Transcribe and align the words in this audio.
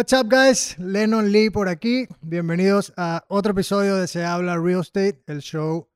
What's 0.00 0.14
up, 0.14 0.28
guys? 0.30 0.78
Lennon 0.78 1.30
Lee 1.30 1.50
por 1.50 1.68
aquí. 1.68 2.06
Bienvenidos 2.22 2.90
a 2.96 3.22
otro 3.28 3.52
episodio 3.52 3.96
de 3.96 4.08
Se 4.08 4.24
Habla 4.24 4.56
Real 4.56 4.80
Estate, 4.80 5.22
el 5.26 5.42
show 5.42 5.90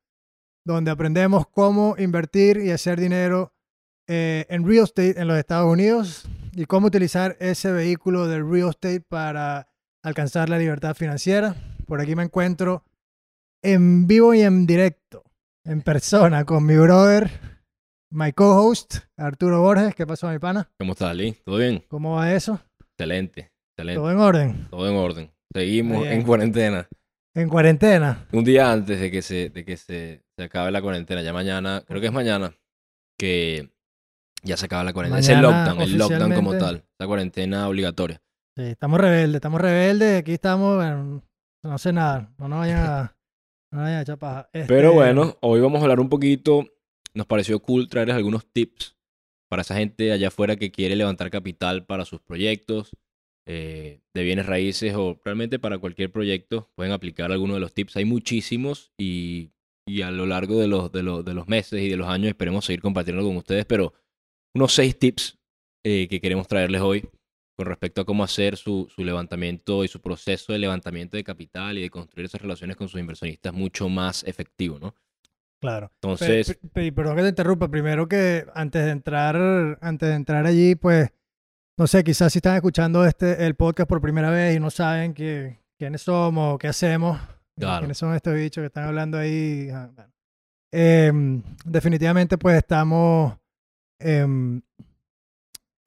donde 0.63 0.91
aprendemos 0.91 1.47
cómo 1.47 1.95
invertir 1.97 2.57
y 2.57 2.69
hacer 2.69 2.99
dinero 2.99 3.55
eh, 4.07 4.45
en 4.49 4.63
real 4.63 4.83
estate 4.83 5.19
en 5.19 5.27
los 5.27 5.39
Estados 5.39 5.73
Unidos 5.73 6.27
y 6.53 6.65
cómo 6.65 6.85
utilizar 6.85 7.35
ese 7.39 7.71
vehículo 7.71 8.27
del 8.27 8.47
real 8.47 8.69
estate 8.69 9.01
para 9.01 9.69
alcanzar 10.03 10.49
la 10.49 10.59
libertad 10.59 10.93
financiera. 10.93 11.55
Por 11.87 11.99
aquí 11.99 12.15
me 12.15 12.21
encuentro 12.21 12.83
en 13.63 14.05
vivo 14.05 14.35
y 14.35 14.41
en 14.41 14.67
directo, 14.67 15.23
en 15.63 15.81
persona, 15.81 16.45
con 16.45 16.63
mi 16.63 16.77
brother, 16.77 17.31
my 18.11 18.31
co-host, 18.33 18.97
Arturo 19.17 19.61
Borges. 19.61 19.95
¿Qué 19.95 20.05
pasó, 20.05 20.29
mi 20.29 20.37
pana? 20.37 20.69
¿Cómo 20.77 20.91
estás, 20.91 21.15
Lee? 21.15 21.35
¿Todo 21.43 21.57
bien? 21.57 21.83
¿Cómo 21.87 22.17
va 22.17 22.31
eso? 22.31 22.61
Excelente, 22.91 23.54
excelente. 23.77 23.99
¿Todo 23.99 24.11
en 24.11 24.17
orden? 24.17 24.67
Todo 24.69 24.89
en 24.89 24.95
orden. 24.95 25.31
Seguimos 25.53 26.01
Bien. 26.01 26.13
en 26.13 26.23
cuarentena. 26.23 26.87
En 27.33 27.49
cuarentena. 27.49 28.25
Un 28.31 28.43
día 28.43 28.71
antes 28.71 28.99
de 28.99 29.11
que 29.11 29.21
se, 29.21 29.49
de 29.49 29.65
que 29.65 29.75
se, 29.77 30.23
se 30.37 30.43
acabe 30.43 30.71
la 30.71 30.81
cuarentena, 30.81 31.21
ya 31.21 31.33
mañana, 31.33 31.83
creo 31.85 31.99
que 31.99 32.07
es 32.07 32.13
mañana, 32.13 32.53
que 33.17 33.69
ya 34.43 34.57
se 34.57 34.65
acaba 34.67 34.83
la 34.83 34.93
cuarentena. 34.93 35.19
es 35.19 35.29
el 35.29 35.41
lockdown, 35.41 35.81
el 35.81 35.97
lockdown 35.97 36.33
como 36.33 36.57
tal. 36.57 36.85
La 36.99 37.07
cuarentena 37.07 37.67
obligatoria. 37.67 38.21
Sí, 38.57 38.63
estamos 38.63 39.01
rebeldes, 39.01 39.35
estamos 39.35 39.59
rebeldes. 39.59 40.19
Aquí 40.19 40.33
estamos, 40.33 40.77
bueno, 40.77 41.21
no 41.63 41.77
sé 41.77 41.91
nada. 41.91 42.33
No 42.37 42.47
nos 42.47 42.59
vayan 42.59 42.79
a, 42.79 43.17
no 43.71 43.79
nos 43.79 43.83
vayan 43.83 43.99
a 43.99 44.01
echar 44.01 44.17
paja. 44.17 44.49
Pero 44.53 44.63
Este, 44.63 44.87
bueno, 44.89 45.37
hoy 45.41 45.59
vamos 45.59 45.79
a 45.79 45.83
hablar 45.83 45.99
un 45.99 46.09
poquito. 46.09 46.65
Nos 47.13 47.25
pareció 47.27 47.59
cool 47.59 47.89
traerles 47.89 48.15
algunos 48.15 48.45
tips 48.45 48.95
para 49.49 49.61
esa 49.61 49.75
gente 49.75 50.11
allá 50.11 50.29
afuera 50.29 50.55
que 50.55 50.71
quiere 50.71 50.95
levantar 50.95 51.29
capital 51.29 51.85
para 51.85 52.05
sus 52.05 52.21
proyectos 52.21 52.91
eh, 53.47 54.01
de 54.13 54.23
bienes 54.23 54.45
raíces 54.45 54.93
o 54.95 55.19
realmente 55.23 55.59
para 55.59 55.77
cualquier 55.77 56.11
proyecto. 56.11 56.69
Pueden 56.75 56.91
aplicar 56.93 57.31
algunos 57.31 57.55
de 57.55 57.59
los 57.61 57.73
tips. 57.73 57.97
Hay 57.97 58.05
muchísimos 58.05 58.91
y, 58.97 59.51
y 59.87 60.01
a 60.01 60.11
lo 60.11 60.25
largo 60.25 60.59
de 60.59 60.67
los, 60.67 60.91
de, 60.91 61.03
los, 61.03 61.23
de 61.23 61.33
los 61.33 61.47
meses 61.47 61.81
y 61.81 61.89
de 61.89 61.97
los 61.97 62.07
años 62.07 62.29
esperemos 62.29 62.65
seguir 62.65 62.81
compartiendo 62.81 63.23
con 63.23 63.37
ustedes. 63.37 63.65
Pero 63.65 63.93
unos 64.55 64.73
seis 64.73 64.97
tips 64.97 65.37
eh, 65.85 66.07
que 66.07 66.19
queremos 66.21 66.47
traerles 66.47 66.81
hoy 66.81 67.07
con 67.57 67.67
respecto 67.67 68.01
a 68.01 68.05
cómo 68.05 68.23
hacer 68.23 68.57
su, 68.57 68.89
su 68.93 69.03
levantamiento 69.05 69.83
y 69.85 69.87
su 69.87 70.01
proceso 70.01 70.51
de 70.51 70.59
levantamiento 70.59 71.15
de 71.15 71.23
capital 71.23 71.77
y 71.77 71.81
de 71.81 71.89
construir 71.89 72.25
esas 72.25 72.41
relaciones 72.41 72.75
con 72.75 72.89
sus 72.89 72.99
inversionistas 72.99 73.53
mucho 73.53 73.87
más 73.87 74.23
efectivo, 74.25 74.77
¿no? 74.77 74.93
Claro. 75.61 75.89
Entonces, 75.95 76.57
Pe- 76.57 76.67
pe- 76.67 76.91
perdón 76.91 77.15
que 77.15 77.21
te 77.21 77.29
interrumpa. 77.29 77.69
Primero 77.69 78.09
que 78.09 78.45
antes 78.53 78.83
de 78.83 78.91
entrar, 78.91 79.77
antes 79.81 80.09
de 80.09 80.15
entrar 80.15 80.45
allí, 80.45 80.75
pues, 80.75 81.11
no 81.77 81.87
sé, 81.87 82.03
quizás 82.03 82.31
si 82.31 82.39
están 82.39 82.55
escuchando 82.55 83.05
este 83.05 83.45
el 83.45 83.55
podcast 83.55 83.89
por 83.89 84.01
primera 84.01 84.29
vez 84.29 84.55
y 84.55 84.59
no 84.59 84.69
saben 84.69 85.13
que, 85.13 85.59
quiénes 85.77 86.01
somos, 86.01 86.57
qué 86.59 86.67
hacemos, 86.67 87.19
Claro. 87.57 87.79
quiénes 87.81 87.97
son 87.97 88.13
estos 88.15 88.33
bichos 88.33 88.61
que 88.61 88.67
están 88.67 88.85
hablando 88.85 89.17
ahí. 89.17 89.69
ah. 89.73 89.89
Em, 90.73 91.41
definitivamente, 91.65 92.37
pues, 92.37 92.57
estamos 92.57 93.37
em, 93.99 94.61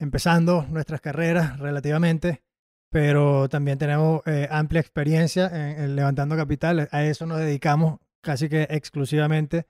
empezando 0.00 0.66
nuestras 0.70 1.00
carreras 1.00 1.59
relativamente, 1.59 2.42
pero 2.91 3.48
también 3.50 3.77
tenemos 3.78 4.22
eh, 4.27 4.48
amplia 4.50 4.81
experiencia 4.81 5.47
en, 5.48 5.81
en 5.84 5.97
levantando 5.97 6.36
capital. 6.36 6.89
A 6.91 7.05
eso 7.05 7.27
nos 7.27 7.39
dedicamos 7.39 7.98
casi 8.22 8.48
que 8.48 8.66
exclusivamente 8.70 9.66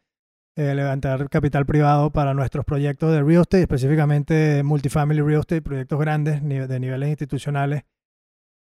eh, 0.58 0.74
levantar 0.74 1.30
capital 1.30 1.64
privado 1.66 2.10
para 2.10 2.34
nuestros 2.34 2.64
proyectos 2.64 3.12
de 3.12 3.22
real 3.22 3.42
estate, 3.42 3.62
específicamente 3.62 4.64
multifamily 4.64 5.20
real 5.20 5.42
estate, 5.42 5.62
proyectos 5.62 6.00
grandes 6.00 6.42
de 6.42 6.80
niveles 6.80 7.10
institucionales, 7.10 7.84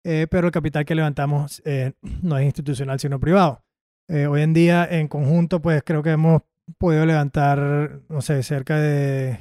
eh, 0.04 0.28
pero 0.30 0.48
el 0.48 0.52
capital 0.52 0.84
que 0.84 0.94
levantamos 0.94 1.62
eh, 1.64 1.94
no 2.22 2.38
es 2.38 2.44
institucional 2.44 3.00
sino 3.00 3.18
privado. 3.18 3.64
Eh, 4.10 4.28
hoy 4.28 4.42
en 4.42 4.54
día, 4.54 4.86
en 4.92 5.08
conjunto, 5.08 5.62
pues 5.62 5.84
creo 5.86 6.04
que 6.04 6.12
hemos 6.12 6.42
podido 6.78 7.06
levantar, 7.06 8.02
no 8.10 8.22
sé, 8.22 8.44
cerca 8.44 8.78
de 8.78 9.40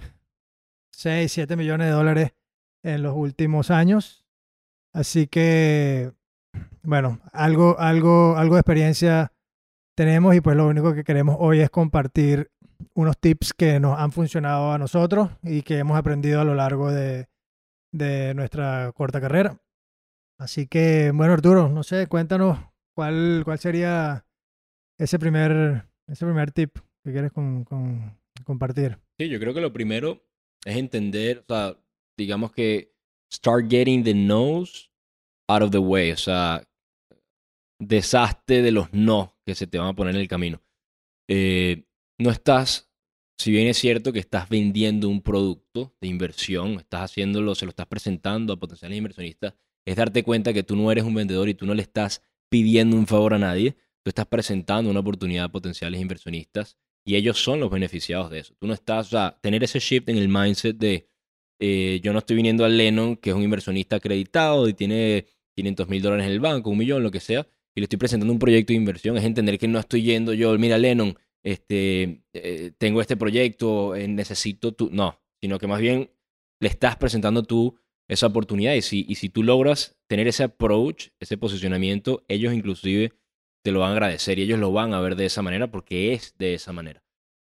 6, 0.92 1.32
7 1.32 1.56
millones 1.56 1.88
de 1.88 1.92
dólares 1.92 2.34
en 2.84 3.02
los 3.02 3.16
últimos 3.16 3.72
años. 3.72 4.24
Así 4.92 5.26
que, 5.26 6.12
bueno, 6.84 7.18
algo, 7.32 7.80
algo, 7.80 8.36
algo 8.36 8.54
de 8.54 8.60
experiencia 8.60 9.32
tenemos 9.94 10.34
y 10.34 10.40
pues 10.40 10.56
lo 10.56 10.66
único 10.66 10.94
que 10.94 11.04
queremos 11.04 11.36
hoy 11.38 11.60
es 11.60 11.70
compartir 11.70 12.50
unos 12.94 13.18
tips 13.18 13.52
que 13.54 13.80
nos 13.80 13.98
han 13.98 14.12
funcionado 14.12 14.72
a 14.72 14.78
nosotros 14.78 15.30
y 15.42 15.62
que 15.62 15.78
hemos 15.78 15.96
aprendido 15.96 16.40
a 16.40 16.44
lo 16.44 16.54
largo 16.54 16.90
de, 16.90 17.28
de 17.92 18.34
nuestra 18.34 18.92
corta 18.94 19.20
carrera. 19.20 19.58
Así 20.38 20.66
que, 20.66 21.12
bueno, 21.14 21.32
Arturo, 21.32 21.68
no 21.68 21.82
sé, 21.82 22.06
cuéntanos 22.08 22.58
cuál, 22.94 23.42
cuál 23.44 23.58
sería 23.58 24.26
ese 24.98 25.18
primer, 25.18 25.86
ese 26.08 26.24
primer 26.24 26.50
tip 26.50 26.76
que 27.04 27.12
quieres 27.12 27.32
compartir. 28.44 28.98
sí, 29.18 29.28
yo 29.28 29.38
creo 29.38 29.54
que 29.54 29.60
lo 29.60 29.72
primero 29.72 30.22
es 30.64 30.76
entender, 30.76 31.44
o 31.46 31.54
sea, 31.54 31.76
digamos 32.16 32.52
que 32.52 32.92
start 33.32 33.70
getting 33.70 34.02
the 34.02 34.14
no's 34.14 34.90
out 35.48 35.62
of 35.62 35.70
the 35.70 35.78
way, 35.78 36.10
o 36.12 36.16
sea, 36.16 36.62
deshazte 37.78 38.62
de 38.62 38.70
los 38.70 38.92
no 38.92 39.36
que 39.44 39.54
se 39.54 39.66
te 39.66 39.78
van 39.78 39.88
a 39.88 39.94
poner 39.94 40.14
en 40.14 40.20
el 40.20 40.28
camino. 40.28 40.62
Eh, 41.28 41.84
no 42.18 42.30
estás, 42.30 42.90
si 43.38 43.50
bien 43.50 43.66
es 43.66 43.78
cierto 43.78 44.12
que 44.12 44.18
estás 44.18 44.48
vendiendo 44.48 45.08
un 45.08 45.22
producto 45.22 45.94
de 46.00 46.08
inversión, 46.08 46.74
estás 46.74 47.10
haciéndolo, 47.10 47.54
se 47.54 47.66
lo 47.66 47.70
estás 47.70 47.86
presentando 47.86 48.52
a 48.52 48.58
potenciales 48.58 48.96
inversionistas, 48.96 49.54
es 49.86 49.96
darte 49.96 50.22
cuenta 50.22 50.52
que 50.52 50.62
tú 50.62 50.76
no 50.76 50.90
eres 50.90 51.04
un 51.04 51.14
vendedor 51.14 51.48
y 51.48 51.54
tú 51.54 51.66
no 51.66 51.74
le 51.74 51.82
estás 51.82 52.22
pidiendo 52.48 52.96
un 52.96 53.06
favor 53.06 53.34
a 53.34 53.38
nadie, 53.38 53.76
tú 54.02 54.10
estás 54.10 54.26
presentando 54.26 54.90
una 54.90 55.00
oportunidad 55.00 55.46
a 55.46 55.52
potenciales 55.52 56.00
inversionistas 56.00 56.76
y 57.06 57.16
ellos 57.16 57.38
son 57.38 57.60
los 57.60 57.70
beneficiados 57.70 58.30
de 58.30 58.38
eso. 58.38 58.54
Tú 58.58 58.66
no 58.66 58.74
estás, 58.74 59.08
o 59.08 59.10
sea, 59.10 59.38
tener 59.42 59.62
ese 59.62 59.78
shift 59.78 60.08
en 60.08 60.16
el 60.16 60.28
mindset 60.28 60.76
de 60.76 61.08
eh, 61.60 62.00
yo 62.02 62.12
no 62.12 62.18
estoy 62.18 62.36
viniendo 62.36 62.64
a 62.64 62.68
Lennon, 62.68 63.16
que 63.16 63.30
es 63.30 63.36
un 63.36 63.42
inversionista 63.42 63.96
acreditado 63.96 64.68
y 64.68 64.74
tiene 64.74 65.26
500 65.56 65.88
mil 65.88 66.02
dólares 66.02 66.26
en 66.26 66.32
el 66.32 66.40
banco, 66.40 66.70
un 66.70 66.78
millón, 66.78 67.02
lo 67.02 67.10
que 67.10 67.20
sea, 67.20 67.46
y 67.74 67.80
le 67.80 67.84
estoy 67.84 67.98
presentando 67.98 68.32
un 68.32 68.38
proyecto 68.38 68.72
de 68.72 68.76
inversión. 68.76 69.16
Es 69.16 69.24
entender 69.24 69.58
que 69.58 69.68
no 69.68 69.78
estoy 69.78 70.02
yendo 70.02 70.32
yo, 70.32 70.56
mira, 70.58 70.78
Lennon, 70.78 71.16
este, 71.42 72.22
eh, 72.32 72.72
tengo 72.78 73.00
este 73.00 73.16
proyecto, 73.16 73.94
eh, 73.94 74.08
necesito 74.08 74.72
tu. 74.72 74.90
No, 74.90 75.20
sino 75.40 75.58
que 75.58 75.66
más 75.66 75.80
bien 75.80 76.10
le 76.60 76.68
estás 76.68 76.96
presentando 76.96 77.42
tú 77.42 77.78
esa 78.08 78.26
oportunidad 78.26 78.74
y 78.74 78.82
si, 78.82 79.04
y 79.08 79.16
si 79.16 79.28
tú 79.28 79.42
logras 79.42 79.96
tener 80.06 80.28
ese 80.28 80.44
approach, 80.44 81.08
ese 81.20 81.36
posicionamiento, 81.36 82.24
ellos 82.28 82.52
inclusive 82.52 83.12
te 83.64 83.72
lo 83.72 83.80
van 83.80 83.90
a 83.90 83.92
agradecer 83.92 84.38
y 84.38 84.42
ellos 84.42 84.58
lo 84.58 84.72
van 84.72 84.92
a 84.92 85.00
ver 85.00 85.16
de 85.16 85.26
esa 85.26 85.42
manera 85.42 85.70
porque 85.70 86.12
es 86.12 86.34
de 86.38 86.54
esa 86.54 86.72
manera. 86.72 87.02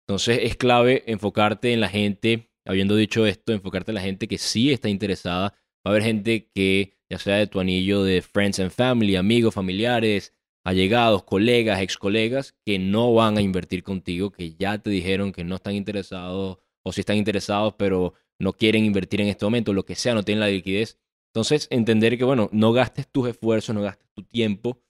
Entonces 0.06 0.41
es 0.42 0.56
clave 0.56 1.04
enfocarte 1.06 1.72
en 1.72 1.81
la 1.81 1.88
gente, 1.88 2.50
habiendo 2.66 2.97
dicho 2.97 3.26
esto, 3.26 3.52
enfocarte 3.52 3.92
en 3.92 3.94
la 3.94 4.00
gente 4.00 4.26
que 4.26 4.38
sí 4.38 4.72
está 4.72 4.88
interesada. 4.88 5.54
Va 5.87 5.91
a 5.91 5.91
haber 5.91 6.02
gente 6.02 6.50
que, 6.52 6.98
ya 7.10 7.19
sea 7.19 7.37
de 7.37 7.47
tu 7.47 7.60
anillo 7.60 8.03
de 8.04 8.22
friends 8.22 8.60
and 8.60 8.71
family, 8.71 9.16
amigos, 9.16 9.54
familiares, 9.54 10.32
allegados, 10.65 11.25
colegas, 11.25 11.81
ex 11.81 11.97
colegas, 11.97 12.54
que 12.65 12.78
no 12.78 13.12
van 13.15 13.37
a 13.37 13.41
invertir 13.43 13.82
contigo, 13.82 14.31
que 14.31 14.54
ya 14.54 14.78
te 14.78 14.91
dijeron 14.91 15.32
que 15.32 15.43
no 15.44 15.56
están 15.56 15.75
interesados 15.75 16.59
o 16.82 16.93
si 16.93 17.00
están 17.00 17.16
interesados 17.16 17.75
pero 17.76 18.15
no 18.38 18.53
quieren 18.53 18.84
invertir 18.84 19.20
en 19.20 19.28
este 19.28 19.44
momento, 19.44 19.72
lo 19.72 19.84
que 19.84 19.94
sea, 19.94 20.15
no 20.15 20.22
tienen 20.22 20.41
la 20.41 20.49
liquidez. 20.49 20.99
Entonces, 21.34 21.69
entender 21.70 22.16
que, 22.16 22.25
bueno, 22.25 22.49
no 22.53 22.72
gastes 22.72 23.06
tus 23.06 23.28
esfuerzos, 23.28 23.75
no 23.75 23.82
gastes 23.82 24.09
tu 24.15 24.22
tiempo, 24.25 24.82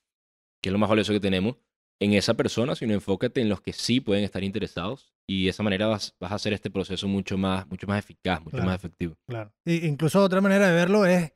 que 0.62 0.68
es 0.68 0.72
lo 0.72 0.78
más 0.78 0.88
valioso 0.88 1.12
que 1.12 1.20
tenemos, 1.20 1.56
en 2.00 2.14
esa 2.14 2.34
persona, 2.34 2.74
sino 2.76 2.94
enfócate 2.94 3.40
en 3.40 3.48
los 3.48 3.60
que 3.60 3.72
sí 3.72 4.00
pueden 4.00 4.24
estar 4.24 4.42
interesados 4.44 5.12
y 5.28 5.44
de 5.44 5.50
esa 5.50 5.62
manera 5.62 5.86
vas, 5.86 6.14
vas 6.18 6.32
a 6.32 6.36
hacer 6.36 6.52
este 6.52 6.70
proceso 6.70 7.06
mucho 7.08 7.36
más, 7.36 7.66
mucho 7.68 7.86
más 7.86 7.98
eficaz, 7.98 8.40
mucho 8.40 8.56
Claro. 8.56 8.66
más 8.66 8.76
efectivo. 8.76 9.16
Claro. 9.28 9.52
Y 9.66 9.86
incluso 9.86 10.22
otra 10.22 10.40
manera 10.40 10.68
de 10.68 10.74
verlo 10.74 11.04
es 11.04 11.32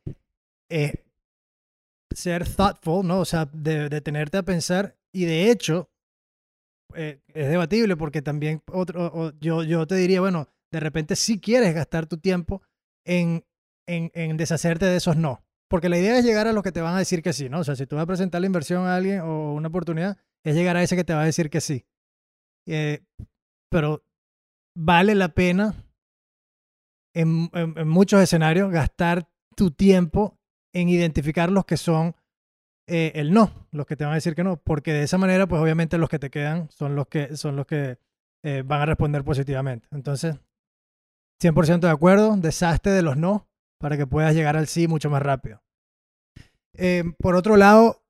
eh, 0.74 1.04
ser 2.14 2.48
thoughtful, 2.48 3.06
¿no? 3.06 3.20
O 3.20 3.24
sea, 3.24 3.46
de, 3.46 4.02
a 4.38 4.42
pensar. 4.42 4.96
Y 5.12 5.24
de 5.24 5.50
hecho, 5.50 5.90
eh, 6.94 7.20
es 7.28 7.48
debatible 7.48 7.96
porque 7.96 8.22
también 8.22 8.62
otro, 8.72 9.32
yo, 9.40 9.62
yo 9.62 9.86
te 9.86 9.94
diría, 9.96 10.20
bueno, 10.20 10.48
de 10.72 10.80
repente 10.80 11.16
sí 11.16 11.40
quieres 11.40 11.74
gastar 11.74 12.06
tu 12.06 12.18
tiempo 12.18 12.62
en, 13.06 13.44
en, 13.88 14.10
en 14.14 14.36
deshacerte 14.36 14.86
de 14.86 14.96
esos 14.96 15.16
no. 15.16 15.44
Porque 15.70 15.88
la 15.88 15.98
idea 15.98 16.18
es 16.18 16.24
llegar 16.24 16.46
a 16.46 16.52
los 16.52 16.62
que 16.62 16.72
te 16.72 16.80
van 16.80 16.94
a 16.94 16.98
decir 16.98 17.22
que 17.22 17.32
sí, 17.32 17.48
¿no? 17.48 17.60
O 17.60 17.64
sea, 17.64 17.74
si 17.76 17.86
tú 17.86 17.96
vas 17.96 18.04
a 18.04 18.06
presentar 18.06 18.40
la 18.40 18.46
inversión 18.46 18.86
a 18.86 18.96
alguien 18.96 19.20
o 19.20 19.54
una 19.54 19.68
oportunidad, 19.68 20.18
es 20.44 20.54
llegar 20.54 20.76
a 20.76 20.82
ese 20.82 20.96
que 20.96 21.04
te 21.04 21.14
va 21.14 21.22
a 21.22 21.26
decir 21.26 21.50
que 21.50 21.60
sí. 21.60 21.84
Eh, 22.68 23.02
pero 23.70 24.04
vale 24.76 25.14
la 25.14 25.28
pena 25.28 25.74
en, 27.14 27.48
en- 27.52 27.78
en 27.78 27.88
muchos 27.88 28.20
escenarios 28.20 28.70
gastar 28.70 29.28
tu 29.56 29.70
tiempo 29.70 30.38
en 30.74 30.88
identificar 30.88 31.50
los 31.50 31.64
que 31.64 31.78
son 31.78 32.14
eh, 32.86 33.12
el 33.14 33.32
no, 33.32 33.50
los 33.70 33.86
que 33.86 33.96
te 33.96 34.04
van 34.04 34.12
a 34.12 34.16
decir 34.16 34.34
que 34.34 34.44
no, 34.44 34.58
porque 34.58 34.92
de 34.92 35.04
esa 35.04 35.16
manera, 35.16 35.46
pues 35.46 35.62
obviamente 35.62 35.96
los 35.96 36.10
que 36.10 36.18
te 36.18 36.30
quedan 36.30 36.68
son 36.70 36.94
los 36.94 37.06
que, 37.06 37.36
son 37.36 37.56
los 37.56 37.66
que 37.66 37.98
eh, 38.42 38.62
van 38.66 38.82
a 38.82 38.86
responder 38.86 39.24
positivamente. 39.24 39.88
Entonces, 39.90 40.36
100% 41.42 41.80
de 41.80 41.90
acuerdo, 41.90 42.36
deshazte 42.36 42.90
de 42.90 43.02
los 43.02 43.16
no 43.16 43.48
para 43.78 43.96
que 43.96 44.06
puedas 44.06 44.34
llegar 44.34 44.56
al 44.56 44.66
sí 44.66 44.86
mucho 44.86 45.08
más 45.08 45.22
rápido. 45.22 45.62
Eh, 46.74 47.04
por 47.18 47.36
otro 47.36 47.56
lado, 47.56 48.02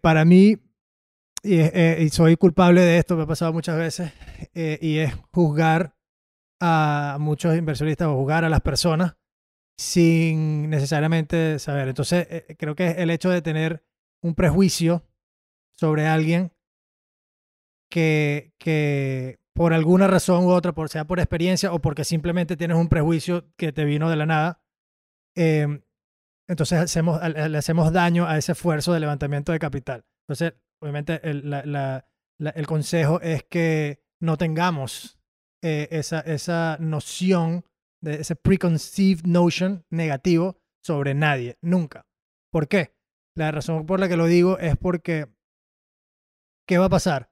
para 0.00 0.24
mí, 0.24 0.58
y, 1.42 1.60
y, 1.60 2.08
soy 2.10 2.36
culpable 2.36 2.82
de 2.82 2.98
esto, 2.98 3.16
me 3.16 3.24
ha 3.24 3.26
pasado 3.26 3.52
muchas 3.52 3.76
veces, 3.76 4.12
y 4.54 4.98
es 4.98 5.12
juzgar 5.32 5.96
a 6.60 7.16
muchos 7.18 7.56
inversionistas 7.56 8.06
o 8.06 8.14
juzgar 8.14 8.44
a 8.44 8.48
las 8.48 8.60
personas 8.60 9.16
sin 9.78 10.70
necesariamente 10.70 11.58
saber. 11.58 11.88
Entonces, 11.88 12.44
creo 12.58 12.74
que 12.74 12.90
el 12.92 13.10
hecho 13.10 13.30
de 13.30 13.42
tener 13.42 13.84
un 14.22 14.34
prejuicio 14.34 15.04
sobre 15.76 16.06
alguien 16.06 16.52
que, 17.90 18.54
que 18.58 19.38
por 19.54 19.72
alguna 19.72 20.06
razón 20.06 20.44
u 20.44 20.50
otra, 20.50 20.72
por, 20.72 20.88
sea 20.88 21.06
por 21.06 21.18
experiencia 21.18 21.72
o 21.72 21.80
porque 21.80 22.04
simplemente 22.04 22.56
tienes 22.56 22.76
un 22.76 22.88
prejuicio 22.88 23.50
que 23.56 23.72
te 23.72 23.84
vino 23.84 24.10
de 24.10 24.16
la 24.16 24.26
nada, 24.26 24.62
eh, 25.34 25.82
entonces 26.48 26.78
hacemos, 26.78 27.20
le 27.22 27.58
hacemos 27.58 27.92
daño 27.92 28.26
a 28.26 28.38
ese 28.38 28.52
esfuerzo 28.52 28.92
de 28.92 29.00
levantamiento 29.00 29.52
de 29.52 29.58
capital. 29.58 30.04
Entonces, 30.28 30.54
obviamente, 30.80 31.20
el, 31.28 31.50
la, 31.50 32.06
el 32.38 32.66
consejo 32.66 33.20
es 33.20 33.44
que 33.44 34.02
no 34.20 34.36
tengamos 34.36 35.18
eh, 35.62 35.88
esa, 35.90 36.20
esa 36.20 36.76
noción, 36.78 37.64
ese 38.06 38.36
preconceived 38.36 39.24
notion 39.24 39.84
negativo 39.90 40.58
sobre 40.82 41.14
nadie, 41.14 41.58
nunca. 41.60 42.06
¿Por 42.50 42.68
qué? 42.68 42.94
La 43.34 43.50
razón 43.50 43.86
por 43.86 44.00
la 44.00 44.08
que 44.08 44.16
lo 44.16 44.26
digo 44.26 44.58
es 44.58 44.76
porque, 44.76 45.26
¿qué 46.66 46.78
va 46.78 46.86
a 46.86 46.90
pasar? 46.90 47.30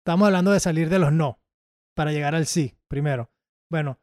Estamos 0.00 0.26
hablando 0.26 0.52
de 0.52 0.60
salir 0.60 0.88
de 0.88 0.98
los 0.98 1.12
no 1.12 1.40
para 1.94 2.12
llegar 2.12 2.34
al 2.34 2.46
sí, 2.46 2.78
primero. 2.88 3.30
Bueno, 3.70 4.00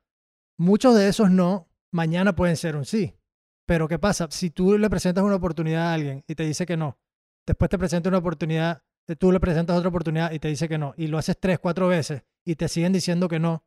muchos 0.59 0.95
de 0.95 1.07
esos 1.07 1.31
no 1.31 1.69
mañana 1.91 2.35
pueden 2.35 2.57
ser 2.57 2.75
un 2.75 2.85
sí. 2.85 3.17
Pero 3.65 3.87
¿qué 3.87 3.97
pasa? 3.97 4.27
Si 4.29 4.49
tú 4.49 4.77
le 4.77 4.89
presentas 4.89 5.23
una 5.23 5.35
oportunidad 5.35 5.87
a 5.87 5.93
alguien 5.93 6.23
y 6.27 6.35
te 6.35 6.43
dice 6.43 6.65
que 6.65 6.75
no, 6.75 6.99
después 7.47 7.69
te 7.69 7.77
presenta 7.77 8.09
una 8.09 8.17
oportunidad, 8.17 8.83
tú 9.17 9.31
le 9.31 9.39
presentas 9.39 9.77
otra 9.77 9.89
oportunidad 9.89 10.31
y 10.31 10.39
te 10.39 10.49
dice 10.49 10.67
que 10.67 10.77
no, 10.77 10.93
y 10.97 11.07
lo 11.07 11.17
haces 11.17 11.39
tres, 11.39 11.59
cuatro 11.59 11.87
veces 11.87 12.23
y 12.45 12.55
te 12.55 12.67
siguen 12.67 12.91
diciendo 12.91 13.27
que 13.27 13.39
no, 13.39 13.63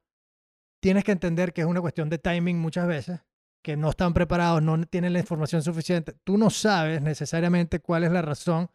tienes 0.80 1.04
que 1.04 1.12
entender 1.12 1.52
que 1.52 1.62
es 1.62 1.66
una 1.66 1.80
cuestión 1.80 2.08
de 2.08 2.18
timing 2.18 2.58
muchas 2.58 2.86
veces, 2.86 3.20
que 3.62 3.76
no 3.76 3.90
están 3.90 4.14
preparados, 4.14 4.62
no 4.62 4.82
tienen 4.84 5.12
la 5.12 5.18
información 5.18 5.62
suficiente. 5.62 6.14
Tú 6.24 6.38
no 6.38 6.50
sabes 6.50 7.02
necesariamente 7.02 7.80
cuál 7.80 8.04
es 8.04 8.12
la 8.12 8.22
razón, 8.22 8.70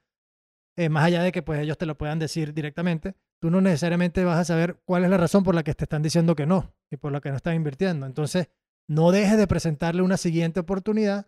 eh, 0.78 0.90
más 0.90 1.06
allá 1.06 1.24
de 1.24 1.32
que 1.32 1.42
pues 1.42 1.60
ellos 1.60 1.78
te 1.78 1.86
lo 1.86 1.98
puedan 1.98 2.20
decir 2.20 2.54
directamente, 2.54 3.16
tú 3.42 3.50
no 3.50 3.62
necesariamente 3.62 4.24
vas 4.24 4.40
a 4.40 4.46
saber 4.46 4.82
cuál 4.86 5.04
es 5.04 5.10
la 5.10 5.18
razón 5.18 5.44
por 5.44 5.56
la 5.56 5.64
que 5.64 5.74
te 5.74 5.86
están 5.86 6.02
diciendo 6.02 6.36
que 6.36 6.46
no 6.46 6.74
y 6.92 6.98
por 6.98 7.12
la 7.12 7.22
que 7.22 7.30
no 7.30 7.38
están 7.38 7.56
invirtiendo. 7.56 8.06
Entonces, 8.06 8.50
no 8.88 9.12
dejes 9.12 9.38
de 9.38 9.48
presentarle 9.48 10.02
una 10.02 10.18
siguiente 10.18 10.60
oportunidad 10.60 11.28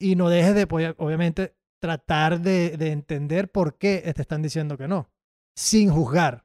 y 0.00 0.16
no 0.16 0.28
dejes 0.28 0.54
de, 0.54 0.66
pues, 0.66 0.94
obviamente, 0.98 1.54
tratar 1.80 2.40
de, 2.40 2.74
entender 2.90 3.50
por 3.50 3.78
qué 3.78 4.12
te 4.14 4.22
están 4.22 4.42
diciendo 4.42 4.76
que 4.76 4.88
no, 4.88 5.10
sin 5.56 5.90
juzgar. 5.90 6.44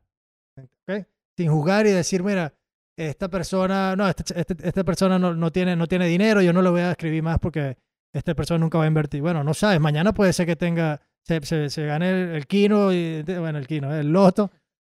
Sin 1.37 1.49
juzgar 1.49 1.87
y 1.87 1.91
decir, 1.91 2.21
mira, 2.21 2.53
esta 2.99 3.29
persona, 3.29 3.95
no, 3.95 4.07
esta, 4.07 4.23
este, 4.39 4.55
esta 4.61 4.83
persona 4.83 5.17
no, 5.17 5.51
tiene, 5.51 5.75
no 5.75 5.87
tiene 5.87 6.07
dinero, 6.07 6.41
yo 6.41 6.51
no 6.51 6.61
lo 6.61 6.71
voy 6.71 6.81
a 6.81 6.91
escribir 6.91 7.23
más 7.23 7.39
porque 7.39 7.77
esta 8.13 8.35
persona 8.35 8.59
nunca 8.59 8.77
va 8.77 8.83
a 8.83 8.87
invertir. 8.87 9.21
Bueno, 9.21 9.43
no 9.43 9.53
sabes, 9.53 9.79
mañana 9.79 10.13
puede 10.13 10.33
ser 10.33 10.45
que 10.45 10.55
tenga, 10.55 11.01
se, 11.23 11.69
se, 11.69 11.85
gane 11.85 12.35
el, 12.35 12.45
kino, 12.45 12.91
y, 12.91 13.23
bueno, 13.23 13.57
el 13.57 13.67
kino, 13.67 13.95
el 13.95 14.11
loto, 14.11 14.51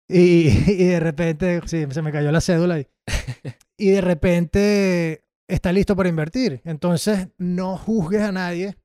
y, 0.08 0.48
y, 0.72 0.84
de 0.84 1.00
repente, 1.00 1.60
sí, 1.66 1.86
se 1.88 2.02
me 2.02 2.10
cayó 2.10 2.32
la 2.32 2.40
cédula 2.40 2.80
y, 2.80 2.88
y 3.78 3.90
de 3.90 4.00
repente 4.00 5.24
está 5.46 5.72
listo 5.72 5.94
para 5.94 6.08
invertir. 6.08 6.60
Entonces, 6.64 7.28
no 7.38 7.76
juzgues 7.76 8.22
a 8.22 8.32
nadie, 8.32 8.76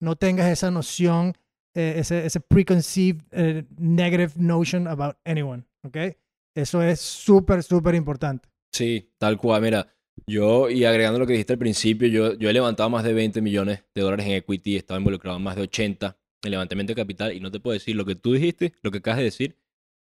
no 0.00 0.16
tengas 0.16 0.48
esa 0.48 0.70
noción, 0.70 1.34
eh, 1.74 1.94
ese, 1.98 2.24
ese, 2.24 2.40
preconceived 2.40 3.22
eh, 3.32 3.64
negative 3.76 4.32
notion 4.36 4.86
about 4.86 5.16
anyone, 5.24 5.64
¿ok? 5.84 6.16
Eso 6.54 6.82
es 6.82 7.00
súper, 7.00 7.62
súper 7.62 7.94
importante. 7.94 8.51
Sí, 8.72 9.12
tal 9.18 9.36
cual. 9.38 9.62
Mira, 9.62 9.94
yo, 10.26 10.70
y 10.70 10.84
agregando 10.84 11.18
lo 11.18 11.26
que 11.26 11.32
dijiste 11.34 11.52
al 11.52 11.58
principio, 11.58 12.08
yo, 12.08 12.34
yo 12.34 12.48
he 12.48 12.52
levantado 12.52 12.88
más 12.90 13.04
de 13.04 13.12
20 13.12 13.42
millones 13.42 13.84
de 13.94 14.02
dólares 14.02 14.26
en 14.26 14.32
equity, 14.32 14.74
he 14.76 14.78
estado 14.78 14.98
involucrado 14.98 15.36
en 15.36 15.42
más 15.44 15.56
de 15.56 15.62
80 15.62 16.18
en 16.44 16.50
levantamiento 16.50 16.90
de 16.90 16.96
capital, 16.96 17.32
y 17.32 17.40
no 17.40 17.52
te 17.52 17.60
puedo 17.60 17.74
decir 17.74 17.94
lo 17.94 18.04
que 18.04 18.16
tú 18.16 18.32
dijiste, 18.32 18.72
lo 18.82 18.90
que 18.90 18.98
acabas 18.98 19.18
de 19.18 19.24
decir, 19.24 19.58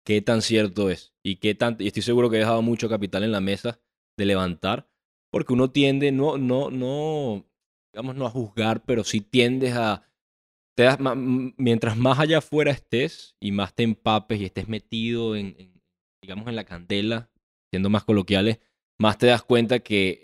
qué 0.05 0.21
tan 0.21 0.41
cierto 0.41 0.89
es, 0.89 1.13
y 1.23 1.37
qué 1.37 1.55
tan, 1.55 1.77
y 1.79 1.87
estoy 1.87 2.03
seguro 2.03 2.29
que 2.29 2.35
he 2.37 2.39
dejado 2.39 2.61
mucho 2.61 2.89
capital 2.89 3.23
en 3.23 3.31
la 3.31 3.39
mesa 3.39 3.79
de 4.17 4.25
levantar, 4.25 4.89
porque 5.31 5.53
uno 5.53 5.71
tiende, 5.71 6.11
no, 6.11 6.37
no, 6.37 6.69
no, 6.69 7.45
digamos, 7.93 8.15
no 8.15 8.25
a 8.25 8.29
juzgar, 8.29 8.83
pero 8.85 9.05
sí 9.05 9.21
tiendes 9.21 9.73
a, 9.75 10.03
mientras 11.57 11.97
más 11.97 12.19
allá 12.19 12.39
afuera 12.39 12.71
estés 12.71 13.37
y 13.39 13.53
más 13.53 13.73
te 13.73 13.83
empapes 13.83 14.41
y 14.41 14.45
estés 14.45 14.67
metido 14.67 15.35
en, 15.37 15.81
digamos, 16.21 16.47
en 16.47 16.55
la 16.57 16.65
candela, 16.65 17.31
siendo 17.71 17.89
más 17.89 18.03
coloquiales, 18.03 18.59
más 18.99 19.17
te 19.17 19.27
das 19.27 19.43
cuenta 19.43 19.79
que 19.79 20.19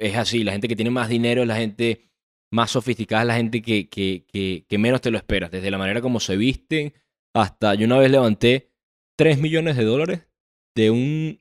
es, 0.00 0.16
así. 0.16 0.44
La 0.44 0.52
gente 0.52 0.68
que 0.68 0.76
tiene 0.76 0.90
más 0.90 1.08
dinero 1.08 1.42
es 1.42 1.48
la 1.48 1.56
gente 1.56 2.10
más 2.52 2.70
sofisticada, 2.70 3.22
es 3.22 3.28
la 3.28 3.36
gente 3.36 3.62
que, 3.62 3.88
que, 3.88 4.26
que, 4.26 4.64
que, 4.68 4.78
menos 4.78 5.00
te 5.00 5.10
lo 5.10 5.18
esperas. 5.18 5.50
Desde 5.50 5.70
la 5.70 5.78
manera 5.78 6.00
como 6.00 6.20
se 6.20 6.36
visten 6.36 6.92
hasta... 7.34 7.74
Yo 7.74 7.86
una 7.86 7.98
vez 7.98 8.10
levanté 8.10 8.72
3 9.16 9.38
millones 9.38 9.76
de 9.76 9.84
dólares 9.84 10.26
de 10.76 10.90
un, 10.90 11.40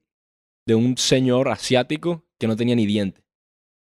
de 0.68 0.76
un 0.76 0.98
señor 0.98 1.50
asiático 1.50 2.26
que 2.40 2.48
no 2.48 2.56
tenía 2.56 2.76
ni 2.76 2.86
diente 2.86 3.24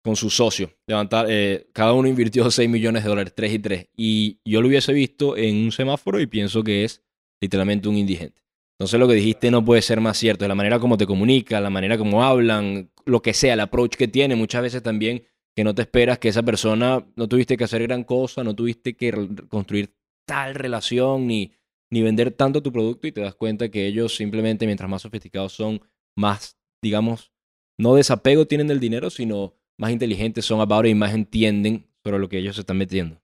con 0.05 0.17
su 0.17 0.29
socio. 0.29 0.71
Levantar, 0.87 1.27
eh, 1.31 1.69
cada 1.73 1.95
uno 1.95 2.07
invirtió 2.07 2.51
6 2.51 2.69
millones 2.69 3.03
de 3.03 3.09
dólares, 3.09 3.33
3 3.35 3.55
y 3.55 3.59
3. 3.59 3.89
Y 3.97 4.41
yo 4.45 4.61
lo 4.61 4.69
hubiese 4.69 4.93
visto 4.93 5.37
en 5.37 5.57
un 5.57 5.73
semáforo 5.73 6.21
y 6.21 6.27
pienso 6.27 6.63
que 6.63 6.85
es 6.85 7.03
literalmente 7.41 7.89
un 7.89 7.97
indigente. 7.97 8.44
Entonces 8.79 8.99
lo 8.99 9.07
que 9.07 9.15
dijiste 9.15 9.51
no 9.51 9.65
puede 9.65 9.83
ser 9.83 10.01
más 10.01 10.19
cierto. 10.19 10.47
La 10.49 10.55
manera 10.55 10.81
como 10.81 10.97
te 10.97 11.07
comunica, 11.07 11.61
la 11.61 11.71
manera 11.71 11.97
como 11.97 12.25
hablan, 12.25 12.91
lo 13.05 13.23
que 13.23 13.33
sea, 13.33 13.55
el 13.55 13.61
approach 13.61 13.95
que 13.97 14.09
tiene. 14.09 14.35
Muchas 14.35 14.63
veces 14.63 14.83
también 14.83 15.25
que 15.55 15.63
no 15.63 15.75
te 15.75 15.83
esperas 15.83 16.19
que 16.19 16.29
esa 16.29 16.43
persona, 16.43 17.07
no 17.15 17.29
tuviste 17.29 17.57
que 17.57 17.65
hacer 17.65 17.83
gran 17.83 18.03
cosa, 18.03 18.43
no 18.43 18.55
tuviste 18.57 18.97
que 18.97 19.13
construir 19.49 19.95
tal 20.27 20.55
relación 20.55 21.29
ni, 21.29 21.53
ni 21.91 22.03
vender 22.03 22.33
tanto 22.33 22.63
tu 22.63 22.73
producto 22.73 23.07
y 23.07 23.13
te 23.13 23.21
das 23.21 23.37
cuenta 23.37 23.71
que 23.71 23.87
ellos 23.87 24.17
simplemente 24.17 24.67
mientras 24.67 24.91
más 24.91 25.03
sofisticados 25.03 25.53
son, 25.53 25.81
más, 26.17 26.59
digamos, 26.83 27.33
no 27.79 27.95
desapego 27.95 28.47
tienen 28.47 28.67
del 28.67 28.81
dinero, 28.81 29.11
sino 29.11 29.55
más 29.79 29.93
inteligentes 29.93 30.45
son 30.45 30.61
about 30.61 30.87
y 30.87 30.95
más 30.95 31.15
entienden 31.15 31.87
sobre 32.03 32.19
lo 32.19 32.29
que 32.29 32.39
ellos 32.39 32.57
se 32.57 32.63
están 32.63 32.79
metiendo. 32.79 33.21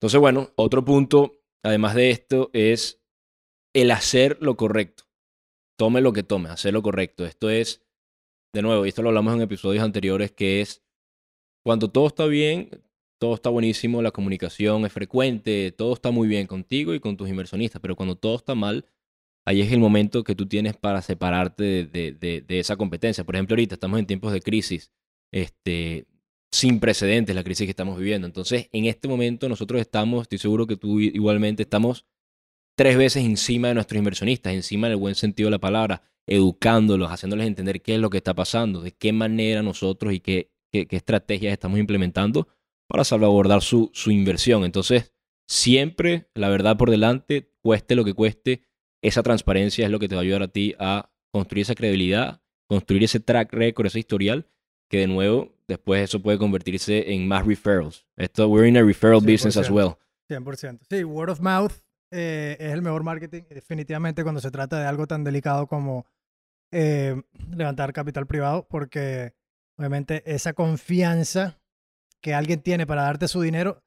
Entonces, 0.00 0.18
bueno, 0.18 0.50
otro 0.56 0.84
punto, 0.84 1.42
además 1.62 1.94
de 1.94 2.10
esto, 2.10 2.50
es 2.52 2.99
el 3.74 3.90
hacer 3.90 4.38
lo 4.40 4.56
correcto. 4.56 5.04
Tome 5.78 6.00
lo 6.00 6.12
que 6.12 6.22
tome, 6.22 6.48
hacer 6.48 6.72
lo 6.72 6.82
correcto. 6.82 7.24
Esto 7.24 7.50
es, 7.50 7.82
de 8.54 8.62
nuevo, 8.62 8.84
y 8.84 8.88
esto 8.88 9.02
lo 9.02 9.08
hablamos 9.08 9.34
en 9.34 9.42
episodios 9.42 9.82
anteriores, 9.82 10.32
que 10.32 10.60
es 10.60 10.82
cuando 11.64 11.90
todo 11.90 12.06
está 12.06 12.26
bien, 12.26 12.82
todo 13.18 13.34
está 13.34 13.50
buenísimo, 13.50 14.02
la 14.02 14.10
comunicación 14.10 14.86
es 14.86 14.92
frecuente, 14.92 15.72
todo 15.72 15.92
está 15.92 16.10
muy 16.10 16.26
bien 16.26 16.46
contigo 16.46 16.94
y 16.94 17.00
con 17.00 17.16
tus 17.16 17.28
inversionistas, 17.28 17.80
pero 17.80 17.96
cuando 17.96 18.16
todo 18.16 18.36
está 18.36 18.54
mal, 18.54 18.86
ahí 19.46 19.60
es 19.60 19.72
el 19.72 19.78
momento 19.78 20.24
que 20.24 20.34
tú 20.34 20.46
tienes 20.46 20.76
para 20.76 21.02
separarte 21.02 21.86
de, 21.86 22.44
esa 22.48 22.76
competencia. 22.76 23.24
Por 23.24 23.36
ejemplo, 23.36 23.54
ahorita 23.54 23.74
estamos 23.74 23.98
en 23.98 24.06
tiempos 24.06 24.32
de 24.32 24.40
crisis, 24.40 24.90
este, 25.32 26.06
sin 26.50 26.80
precedentes 26.80 27.34
la 27.34 27.44
crisis 27.44 27.66
que 27.66 27.70
estamos 27.70 27.98
viviendo. 27.98 28.26
Entonces, 28.26 28.68
en 28.72 28.86
este 28.86 29.08
momento 29.08 29.48
nosotros 29.48 29.80
estamos, 29.80 30.22
estoy 30.22 30.38
seguro 30.38 30.66
que 30.66 30.76
tú 30.76 31.00
igualmente 31.00 31.62
estamos 31.62 32.06
tres 32.80 32.96
veces 32.96 33.22
encima 33.26 33.68
de 33.68 33.74
nuestros 33.74 33.98
inversionistas, 33.98 34.54
encima 34.54 34.86
en 34.86 34.92
el 34.92 34.96
buen 34.96 35.14
sentido 35.14 35.48
de 35.48 35.50
la 35.50 35.58
palabra, 35.58 36.00
educándolos, 36.26 37.10
haciéndoles 37.10 37.46
entender 37.46 37.82
qué 37.82 37.96
es 37.96 38.00
lo 38.00 38.08
que 38.08 38.16
está 38.16 38.32
pasando, 38.32 38.80
de 38.80 38.92
qué 38.92 39.12
manera 39.12 39.62
nosotros 39.62 40.14
y 40.14 40.20
qué, 40.20 40.50
qué, 40.72 40.86
estrategias 40.88 41.52
estamos 41.52 41.78
implementando 41.78 42.48
para 42.88 43.04
salvaguardar 43.04 43.60
su, 43.60 43.90
su 43.92 44.10
inversión. 44.10 44.64
Entonces, 44.64 45.12
siempre 45.46 46.30
la 46.34 46.48
verdad 46.48 46.78
por 46.78 46.90
delante, 46.90 47.52
cueste 47.60 47.94
lo 47.94 48.02
que 48.02 48.14
cueste, 48.14 48.62
esa 49.02 49.22
transparencia 49.22 49.84
es 49.84 49.90
lo 49.90 49.98
que 49.98 50.08
te 50.08 50.14
va 50.14 50.22
a 50.22 50.24
ayudar 50.24 50.44
a 50.44 50.48
ti 50.48 50.74
a 50.78 51.12
construir 51.34 51.64
esa 51.64 51.74
credibilidad, 51.74 52.40
construir 52.66 53.04
ese 53.04 53.20
track 53.20 53.52
record, 53.52 53.88
ese 53.88 53.98
historial, 53.98 54.46
que 54.88 55.00
de 55.00 55.06
nuevo 55.06 55.52
después 55.68 56.02
eso 56.02 56.22
puede 56.22 56.38
convertirse 56.38 57.12
en 57.12 57.28
más 57.28 57.44
referrals. 57.46 58.06
Esto, 58.16 58.48
we're 58.48 58.66
in 58.66 58.78
a 58.78 58.82
referral 58.82 59.20
business 59.20 59.58
as 59.58 59.68
well. 59.68 59.98
100%. 60.30 60.78
Sí, 60.88 61.04
word 61.04 61.28
of 61.28 61.40
mouth 61.40 61.74
eh, 62.10 62.56
es 62.58 62.72
el 62.72 62.82
mejor 62.82 63.02
marketing, 63.04 63.42
definitivamente 63.48 64.22
cuando 64.22 64.40
se 64.40 64.50
trata 64.50 64.80
de 64.80 64.86
algo 64.86 65.06
tan 65.06 65.24
delicado 65.24 65.66
como 65.66 66.06
eh, 66.72 67.20
levantar 67.56 67.92
capital 67.92 68.26
privado, 68.26 68.66
porque 68.68 69.34
obviamente 69.76 70.22
esa 70.24 70.52
confianza 70.52 71.60
que 72.20 72.32
alguien 72.32 72.60
tiene 72.60 72.86
para 72.86 73.02
darte 73.02 73.26
su 73.26 73.40
dinero 73.40 73.82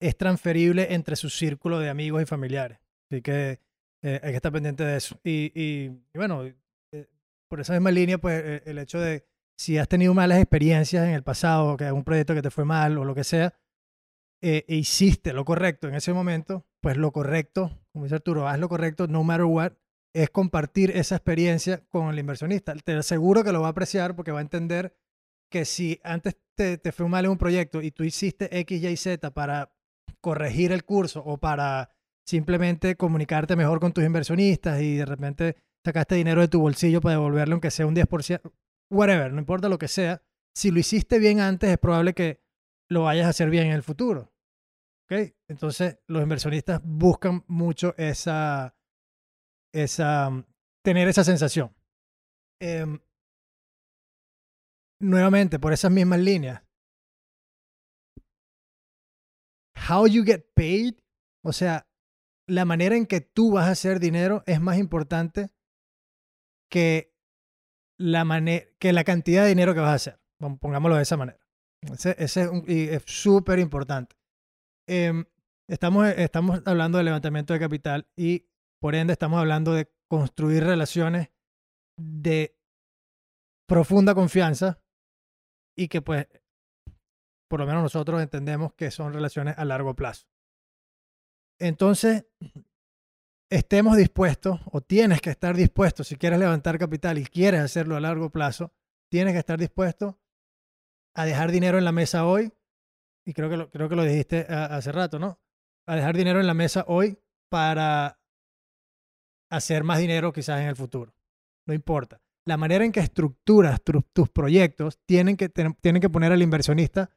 es 0.00 0.18
transferible 0.18 0.92
entre 0.92 1.16
su 1.16 1.30
círculo 1.30 1.78
de 1.78 1.88
amigos 1.88 2.20
y 2.20 2.26
familiares. 2.26 2.78
Así 3.10 3.22
que 3.22 3.60
eh, 4.02 4.20
hay 4.22 4.30
que 4.30 4.36
estar 4.36 4.52
pendiente 4.52 4.84
de 4.84 4.96
eso. 4.98 5.18
Y, 5.24 5.50
y, 5.54 5.88
bueno, 6.14 6.44
eh, 6.44 7.08
por 7.48 7.60
esa 7.60 7.72
misma 7.72 7.90
línea, 7.90 8.18
pues 8.18 8.62
el 8.66 8.78
hecho 8.78 9.00
de 9.00 9.26
si 9.56 9.78
has 9.78 9.88
tenido 9.88 10.12
malas 10.12 10.38
experiencias 10.38 11.06
en 11.06 11.14
el 11.14 11.22
pasado, 11.22 11.78
que 11.78 11.90
un 11.90 12.04
proyecto 12.04 12.34
que 12.34 12.42
te 12.42 12.50
fue 12.50 12.66
mal 12.66 12.98
o 12.98 13.04
lo 13.04 13.14
que 13.14 13.24
sea, 13.24 13.54
e 14.42 14.64
hiciste 14.68 15.32
lo 15.32 15.46
correcto 15.46 15.88
en 15.88 15.94
ese 15.94 16.12
momento, 16.12 16.66
pues 16.86 16.98
lo 16.98 17.10
correcto, 17.10 17.76
como 17.92 18.04
dice 18.04 18.14
Arturo, 18.14 18.46
haz 18.46 18.60
lo 18.60 18.68
correcto 18.68 19.08
no 19.08 19.24
matter 19.24 19.46
what, 19.46 19.72
es 20.14 20.30
compartir 20.30 20.92
esa 20.92 21.16
experiencia 21.16 21.84
con 21.88 22.10
el 22.10 22.18
inversionista. 22.20 22.72
Te 22.76 22.92
aseguro 22.92 23.42
que 23.42 23.50
lo 23.50 23.60
va 23.60 23.66
a 23.66 23.70
apreciar 23.70 24.14
porque 24.14 24.30
va 24.30 24.38
a 24.38 24.42
entender 24.42 24.96
que 25.50 25.64
si 25.64 25.98
antes 26.04 26.36
te, 26.54 26.78
te 26.78 26.92
fue 26.92 27.08
mal 27.08 27.24
en 27.24 27.32
un 27.32 27.38
proyecto 27.38 27.82
y 27.82 27.90
tú 27.90 28.04
hiciste 28.04 28.56
X, 28.60 28.84
Y, 28.84 28.96
Z 28.96 29.32
para 29.32 29.74
corregir 30.20 30.70
el 30.70 30.84
curso 30.84 31.24
o 31.26 31.38
para 31.38 31.90
simplemente 32.24 32.94
comunicarte 32.94 33.56
mejor 33.56 33.80
con 33.80 33.92
tus 33.92 34.04
inversionistas 34.04 34.80
y 34.80 34.94
de 34.94 35.06
repente 35.06 35.56
sacaste 35.84 36.14
dinero 36.14 36.40
de 36.40 36.46
tu 36.46 36.60
bolsillo 36.60 37.00
para 37.00 37.16
devolverle 37.16 37.54
aunque 37.54 37.72
sea 37.72 37.88
un 37.88 37.96
10%, 37.96 38.52
whatever, 38.92 39.32
no 39.32 39.40
importa 39.40 39.68
lo 39.68 39.78
que 39.78 39.88
sea, 39.88 40.22
si 40.54 40.70
lo 40.70 40.78
hiciste 40.78 41.18
bien 41.18 41.40
antes 41.40 41.68
es 41.68 41.78
probable 41.78 42.14
que 42.14 42.44
lo 42.88 43.02
vayas 43.02 43.26
a 43.26 43.30
hacer 43.30 43.50
bien 43.50 43.66
en 43.66 43.72
el 43.72 43.82
futuro. 43.82 44.35
¿Ok? 45.06 45.34
Entonces 45.48 46.00
los 46.08 46.22
inversionistas 46.22 46.80
buscan 46.82 47.44
mucho 47.46 47.94
esa, 47.96 48.76
esa, 49.72 50.44
tener 50.82 51.08
esa 51.08 51.22
sensación. 51.22 51.74
Em, 52.60 52.98
nuevamente, 55.00 55.60
por 55.60 55.72
esas 55.72 55.92
mismas 55.92 56.18
líneas, 56.20 56.62
how 59.88 60.06
you 60.08 60.24
get 60.24 60.44
paid, 60.54 60.94
o 61.44 61.52
sea, 61.52 61.86
la 62.48 62.64
manera 62.64 62.96
en 62.96 63.06
que 63.06 63.20
tú 63.20 63.52
vas 63.52 63.68
a 63.68 63.72
hacer 63.72 64.00
dinero 64.00 64.42
es 64.46 64.60
más 64.60 64.78
importante 64.78 65.50
que 66.68 67.14
la, 67.96 68.24
que 68.80 68.92
la 68.92 69.04
cantidad 69.04 69.42
de 69.42 69.50
dinero 69.50 69.72
que 69.74 69.80
vas 69.80 69.90
a 69.90 69.94
hacer. 69.94 70.20
Pongámoslo 70.60 70.96
de 70.96 71.02
esa 71.02 71.16
manera. 71.16 71.38
Ese, 71.92 72.16
es 72.18 73.02
súper 73.06 73.60
importante. 73.60 74.16
Em, 74.88 75.24
estamos, 75.68 76.06
estamos 76.08 76.62
hablando 76.64 76.98
de 76.98 77.04
levantamiento 77.04 77.52
de 77.52 77.60
capital 77.60 78.08
y 78.16 78.48
por 78.80 78.94
ende 78.94 79.12
estamos 79.12 79.40
hablando 79.40 79.72
de 79.72 79.90
construir 80.08 80.64
relaciones 80.64 81.30
de 81.98 82.56
profunda 83.66 84.14
confianza 84.14 84.80
y 85.76 85.88
que 85.88 86.02
pues 86.02 86.28
por 87.48 87.60
lo 87.60 87.66
menos 87.66 87.82
nosotros 87.82 88.22
entendemos 88.22 88.74
que 88.74 88.90
son 88.90 89.12
relaciones 89.12 89.56
a 89.58 89.64
largo 89.64 89.94
plazo. 89.94 90.26
Entonces, 91.58 92.26
estemos 93.50 93.96
dispuestos 93.96 94.60
o 94.70 94.80
tienes 94.80 95.20
que 95.20 95.30
estar 95.30 95.56
dispuesto, 95.56 96.04
si 96.04 96.16
quieres 96.16 96.38
levantar 96.38 96.78
capital 96.78 97.18
y 97.18 97.24
quieres 97.24 97.60
hacerlo 97.60 97.96
a 97.96 98.00
largo 98.00 98.30
plazo, 98.30 98.72
tienes 99.10 99.32
que 99.32 99.38
estar 99.38 99.58
dispuesto 99.58 100.20
a 101.14 101.24
dejar 101.24 101.50
dinero 101.50 101.78
en 101.78 101.84
la 101.84 101.92
mesa 101.92 102.26
hoy, 102.26 102.52
y 103.26 103.34
creo 103.34 103.50
que 103.50 103.56
lo, 103.56 103.70
creo 103.70 103.88
que 103.88 103.96
lo 103.96 104.04
dijiste 104.04 104.46
hace 104.48 104.92
rato, 104.92 105.18
¿no? 105.18 105.40
A 105.86 105.96
dejar 105.96 106.16
dinero 106.16 106.40
en 106.40 106.46
la 106.46 106.54
mesa 106.54 106.84
hoy 106.86 107.18
para 107.50 108.20
hacer 109.50 109.84
más 109.84 109.98
dinero 109.98 110.32
quizás 110.32 110.60
en 110.60 110.68
el 110.68 110.76
futuro. 110.76 111.14
No 111.66 111.74
importa. 111.74 112.20
La 112.46 112.56
manera 112.56 112.84
en 112.84 112.92
que 112.92 113.00
estructuras 113.00 113.80
tus 113.82 114.28
proyectos 114.28 115.00
tienen 115.04 115.36
que, 115.36 115.48
tienen 115.48 116.00
que 116.00 116.08
poner 116.08 116.32
al 116.32 116.42
inversionista 116.42 117.10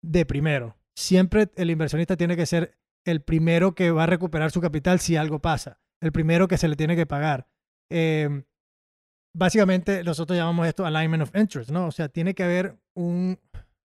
de 0.00 0.24
primero. 0.24 0.76
Siempre 0.94 1.50
el 1.56 1.70
inversionista 1.70 2.16
tiene 2.16 2.36
que 2.36 2.46
ser 2.46 2.78
el 3.04 3.20
primero 3.20 3.74
que 3.74 3.90
va 3.90 4.04
a 4.04 4.06
recuperar 4.06 4.52
su 4.52 4.60
capital 4.60 5.00
si 5.00 5.16
algo 5.16 5.40
pasa, 5.40 5.80
el 6.00 6.12
primero 6.12 6.46
que 6.46 6.58
se 6.58 6.68
le 6.68 6.76
tiene 6.76 6.94
que 6.94 7.06
pagar. 7.06 7.48
Em, 7.90 8.44
básicamente 9.34 10.04
nosotros 10.04 10.38
llamamos 10.38 10.68
esto 10.68 10.86
alignment 10.86 11.24
of 11.24 11.34
interest, 11.34 11.70
¿no? 11.70 11.88
O 11.88 11.92
sea, 11.92 12.08
tiene 12.08 12.34
que 12.34 12.44
haber 12.44 12.78
un, 12.94 13.40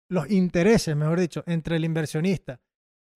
los 0.08 0.30
intereses, 0.30 0.96
mejor 0.96 1.20
dicho, 1.20 1.44
entre 1.46 1.76
el 1.76 1.84
inversionista 1.84 2.60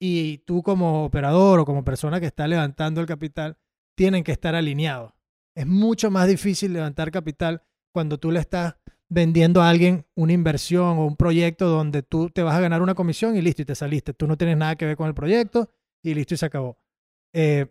y 0.01 0.39
tú 0.39 0.63
como 0.63 1.05
operador 1.05 1.61
o 1.61 1.65
como 1.65 1.85
persona 1.85 2.21
que 2.21 2.27
está 2.27 2.49
levantando 2.49 3.01
el 3.01 3.07
capital, 3.07 3.57
tienen 3.97 4.25
que 4.25 4.33
estar 4.33 4.55
alineados. 4.55 5.13
Es 5.55 5.67
mucho 5.67 6.11
más 6.11 6.29
difícil 6.29 6.73
levantar 6.73 7.11
capital 7.11 7.63
cuando 7.95 8.19
tú 8.19 8.31
le 8.31 8.41
estás 8.41 8.75
vendiendo 9.09 9.63
a 9.63 9.69
alguien 9.69 10.07
una 10.17 10.33
inversión 10.33 10.99
o 10.99 11.07
un 11.07 11.17
proyecto 11.17 11.69
donde 11.69 12.03
tú 12.03 12.31
te 12.31 12.43
vas 12.43 12.55
a 12.55 12.61
ganar 12.61 12.81
una 12.81 12.95
comisión 12.95 13.37
y 13.37 13.43
listo, 13.43 13.63
y 13.63 13.65
te 13.67 13.75
saliste. 13.75 14.15
Tú 14.15 14.27
no 14.27 14.37
tienes 14.37 14.57
nada 14.57 14.77
que 14.77 14.87
ver 14.87 14.97
con 14.97 15.07
el 15.07 15.15
proyecto 15.15 15.69
y 16.03 16.15
listo, 16.15 16.35
y 16.35 16.39
se 16.39 16.47
acabó. 16.47 16.79
Eh, 17.35 17.67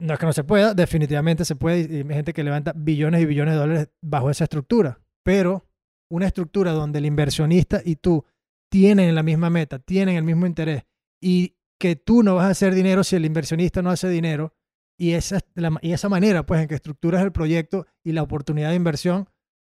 no 0.00 0.14
es 0.14 0.18
que 0.18 0.26
no 0.26 0.32
se 0.32 0.44
pueda, 0.44 0.74
definitivamente 0.74 1.44
se 1.44 1.56
puede, 1.56 1.80
y 1.80 1.96
hay 1.98 2.14
gente 2.14 2.32
que 2.32 2.42
levanta 2.42 2.72
billones 2.74 3.20
y 3.20 3.26
billones 3.26 3.54
de 3.54 3.60
dólares 3.60 3.88
bajo 4.00 4.30
esa 4.30 4.44
estructura, 4.44 5.00
pero 5.22 5.66
una 6.10 6.26
estructura 6.26 6.72
donde 6.72 7.00
el 7.00 7.06
inversionista 7.06 7.82
y 7.84 7.96
tú 7.96 8.24
tienen 8.70 9.14
la 9.14 9.22
misma 9.22 9.50
meta, 9.50 9.78
tienen 9.78 10.16
el 10.16 10.24
mismo 10.24 10.46
interés, 10.46 10.84
y 11.22 11.56
que 11.78 11.96
tú 11.96 12.22
no 12.22 12.36
vas 12.36 12.46
a 12.46 12.50
hacer 12.50 12.74
dinero 12.74 13.04
si 13.04 13.16
el 13.16 13.24
inversionista 13.24 13.82
no 13.82 13.90
hace 13.90 14.08
dinero, 14.08 14.54
y 14.98 15.12
esa, 15.12 15.40
y 15.80 15.92
esa 15.92 16.08
manera 16.08 16.44
pues 16.44 16.60
en 16.60 16.68
que 16.68 16.74
estructuras 16.74 17.22
el 17.22 17.32
proyecto 17.32 17.86
y 18.04 18.12
la 18.12 18.22
oportunidad 18.22 18.70
de 18.70 18.76
inversión, 18.76 19.28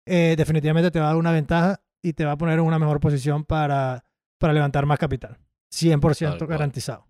eh, 0.07 0.35
definitivamente 0.37 0.91
te 0.91 0.99
va 0.99 1.07
a 1.07 1.09
dar 1.09 1.17
una 1.17 1.31
ventaja 1.31 1.81
y 2.03 2.13
te 2.15 2.25
va 2.25 2.33
a 2.33 2.39
poner 2.39 2.59
en 2.59 2.65
una 2.65 2.81
mejor 2.81 2.99
posición 2.99 3.45
para, 3.45 4.05
para 4.39 4.53
levantar 4.53 4.85
más 4.85 4.99
capital. 4.99 5.39
100% 5.73 6.47
garantizado. 6.47 7.07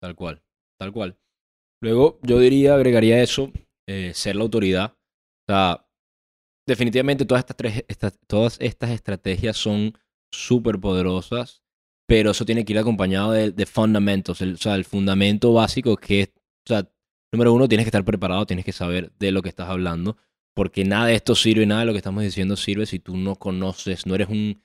Tal 0.00 0.16
cual, 0.16 0.42
tal 0.78 0.92
cual. 0.92 1.18
Luego 1.82 2.18
yo 2.22 2.38
diría, 2.38 2.74
agregaría 2.74 3.22
eso, 3.22 3.52
eh, 3.86 4.12
ser 4.14 4.36
la 4.36 4.42
autoridad. 4.42 4.96
O 5.46 5.52
sea, 5.52 5.86
definitivamente 6.66 7.26
todas 7.26 7.40
estas, 7.40 7.56
tres, 7.56 7.84
estas, 7.88 8.18
todas 8.26 8.56
estas 8.60 8.90
estrategias 8.90 9.56
son 9.56 9.92
súper 10.34 10.78
poderosas, 10.78 11.62
pero 12.06 12.32
eso 12.32 12.44
tiene 12.44 12.64
que 12.64 12.72
ir 12.72 12.78
acompañado 12.78 13.32
de, 13.32 13.66
fundamentos, 13.66 14.40
o 14.40 14.56
sea, 14.56 14.74
el 14.74 14.84
fundamento 14.84 15.52
básico 15.52 15.96
que 15.96 16.20
es, 16.22 16.28
o 16.28 16.68
sea, 16.68 16.90
número 17.32 17.52
uno, 17.52 17.68
tienes 17.68 17.84
que 17.84 17.88
estar 17.88 18.04
preparado, 18.04 18.46
tienes 18.46 18.64
que 18.64 18.72
saber 18.72 19.12
de 19.18 19.32
lo 19.32 19.42
que 19.42 19.48
estás 19.48 19.68
hablando, 19.68 20.16
porque 20.54 20.84
nada 20.84 21.06
de 21.06 21.14
esto 21.14 21.34
sirve, 21.34 21.66
nada 21.66 21.80
de 21.80 21.86
lo 21.86 21.92
que 21.92 21.98
estamos 21.98 22.22
diciendo 22.22 22.56
sirve 22.56 22.86
si 22.86 22.98
tú 22.98 23.16
no 23.16 23.36
conoces, 23.36 24.06
no 24.06 24.14
eres 24.14 24.28
un, 24.28 24.60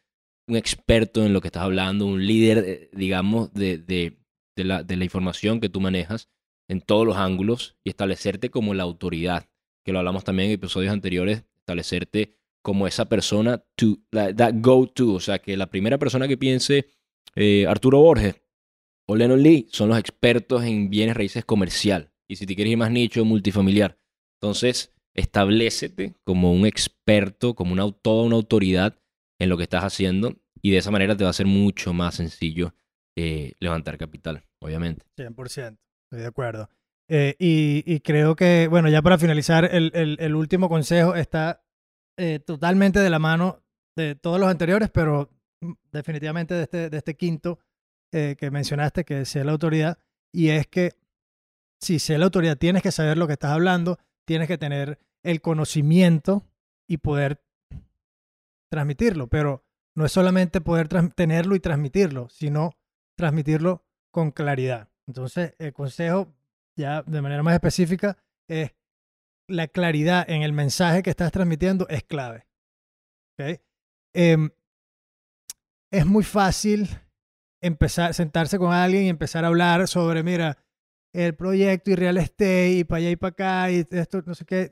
un 0.47 0.55
experto 0.55 1.25
en 1.25 1.33
lo 1.33 1.41
que 1.41 1.47
estás 1.47 1.63
hablando, 1.63 2.05
un 2.05 2.25
líder, 2.25 2.57
eh, 2.67 2.89
digamos, 2.93 3.53
de, 3.53 3.77
de, 3.77 4.17
de 4.55 4.63
la, 4.63 4.83
de 4.83 4.97
la 4.97 5.05
información 5.05 5.59
que 5.59 5.69
tú 5.69 5.79
manejas 5.79 6.29
en 6.67 6.81
todos 6.81 7.05
los 7.05 7.17
ángulos 7.17 7.77
y 7.83 7.89
establecerte 7.89 8.49
como 8.49 8.73
la 8.73 8.83
autoridad, 8.83 9.49
que 9.83 9.93
lo 9.93 9.99
hablamos 9.99 10.23
también 10.23 10.49
en 10.49 10.55
episodios 10.55 10.93
anteriores, 10.93 11.45
establecerte 11.57 12.38
como 12.61 12.87
esa 12.87 13.07
persona, 13.07 13.63
to, 13.75 13.99
that 14.11 14.53
go-to, 14.55 15.13
o 15.13 15.19
sea, 15.19 15.39
que 15.39 15.57
la 15.57 15.69
primera 15.69 15.97
persona 15.97 16.27
que 16.27 16.37
piense 16.37 16.89
eh, 17.35 17.65
Arturo 17.67 17.99
Borges 17.99 18.41
o 19.07 19.15
Lennon 19.15 19.41
Lee 19.41 19.67
son 19.71 19.89
los 19.89 19.97
expertos 19.97 20.63
en 20.63 20.89
bienes 20.89 21.15
raíces 21.15 21.45
comercial. 21.45 22.11
Y 22.27 22.35
si 22.35 22.45
te 22.45 22.55
quieres 22.55 22.71
ir 22.71 22.77
más 22.77 22.91
nicho, 22.91 23.25
multifamiliar. 23.25 23.97
Entonces, 24.39 24.93
establecete 25.15 26.15
como 26.23 26.53
un 26.53 26.65
experto, 26.65 27.55
como 27.55 27.73
una, 27.73 27.91
toda 27.91 28.23
una 28.23 28.35
autoridad 28.35 28.99
en 29.39 29.49
lo 29.49 29.57
que 29.57 29.63
estás 29.63 29.83
haciendo 29.83 30.35
y 30.61 30.71
de 30.71 30.77
esa 30.77 30.91
manera 30.91 31.15
te 31.15 31.23
va 31.23 31.29
a 31.29 31.33
ser 31.33 31.45
mucho 31.45 31.93
más 31.93 32.15
sencillo 32.15 32.73
eh, 33.17 33.53
levantar 33.59 33.97
capital, 33.97 34.43
obviamente. 34.61 35.05
100%, 35.17 35.77
estoy 36.05 36.21
de 36.21 36.25
acuerdo. 36.25 36.69
Eh, 37.11 37.35
y, 37.39 37.99
creo 38.01 38.35
que, 38.35 38.67
bueno, 38.69 38.87
ya 38.87 39.01
para 39.01 39.17
finalizar, 39.17 39.65
el, 39.73 39.91
el, 39.93 40.35
último 40.35 40.69
consejo 40.69 41.15
está 41.15 41.65
eh, 42.19 42.39
totalmente 42.39 42.99
de 42.99 43.09
la 43.09 43.19
mano 43.19 43.63
de 43.95 44.15
todos 44.15 44.39
los 44.39 44.49
anteriores, 44.49 44.89
pero 44.89 45.29
mm, 45.61 45.71
definitivamente 45.91 46.53
de 46.53 46.63
este, 46.63 46.89
de 46.89 46.97
este 46.97 47.15
quinto 47.15 47.59
que 48.11 48.49
mencionaste, 48.49 49.05
que 49.05 49.21
es 49.21 49.35
la 49.35 49.51
autoridad, 49.51 49.99
y 50.33 50.49
es 50.49 50.65
que 50.65 50.93
si 51.79 51.99
sé 51.99 52.17
la 52.17 52.25
autoridad, 52.25 52.57
tienes 52.57 52.81
que 52.81 52.91
saber 52.91 53.19
lo 53.19 53.27
que 53.27 53.33
estás 53.33 53.51
hablando, 53.51 53.99
tienes 54.27 54.47
que 54.47 54.57
tener 54.57 54.97
el 55.23 55.41
conocimiento 55.41 56.43
y 56.89 56.97
poder 56.97 57.43
transmitirlo, 58.71 59.27
pero 59.27 59.63
no 59.95 60.05
es 60.05 60.11
solamente 60.11 60.61
poder 60.61 60.87
tenerlo 60.87 61.55
y 61.55 61.59
transmitirlo, 61.59 62.29
sino 62.29 62.71
transmitirlo 63.17 63.83
con 64.11 64.31
claridad. 64.31 64.89
Entonces, 65.07 65.55
el 65.59 65.73
consejo, 65.73 66.33
ya 66.77 67.01
de 67.03 67.21
manera 67.21 67.43
más 67.43 67.55
específica, 67.55 68.17
es 68.47 68.73
la 69.49 69.67
claridad 69.67 70.29
en 70.29 70.43
el 70.43 70.53
mensaje 70.53 71.03
que 71.03 71.09
estás 71.09 71.31
transmitiendo 71.31 71.87
es 71.89 72.03
clave. 72.03 72.47
Em, 74.13 74.49
es 75.91 76.05
muy 76.05 76.23
fácil 76.23 76.89
empezar, 77.61 78.13
sentarse 78.13 78.57
con 78.57 78.73
alguien 78.73 79.03
y 79.03 79.09
empezar 79.09 79.43
a 79.43 79.47
hablar 79.47 79.87
sobre, 79.87 80.23
mira, 80.23 80.57
el 81.13 81.35
proyecto 81.35 81.91
y 81.91 81.95
real 81.95 82.17
estate 82.17 82.71
y 82.73 82.83
para 82.83 82.97
allá 82.97 83.09
y 83.11 83.15
para 83.15 83.29
acá 83.31 83.71
y 83.71 83.85
esto, 83.89 84.21
no 84.25 84.35
sé 84.35 84.45
qué. 84.45 84.71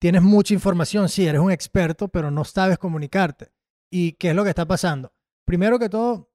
Tienes 0.00 0.22
mucha 0.22 0.54
información, 0.54 1.08
sí, 1.08 1.26
eres 1.26 1.40
un 1.40 1.50
experto, 1.50 2.08
pero 2.08 2.30
no 2.30 2.44
sabes 2.44 2.78
comunicarte. 2.78 3.52
¿Y 3.90 4.12
qué 4.12 4.30
es 4.30 4.36
lo 4.36 4.44
que 4.44 4.50
está 4.50 4.66
pasando? 4.66 5.12
Primero 5.44 5.78
que 5.78 5.88
todo, 5.88 6.30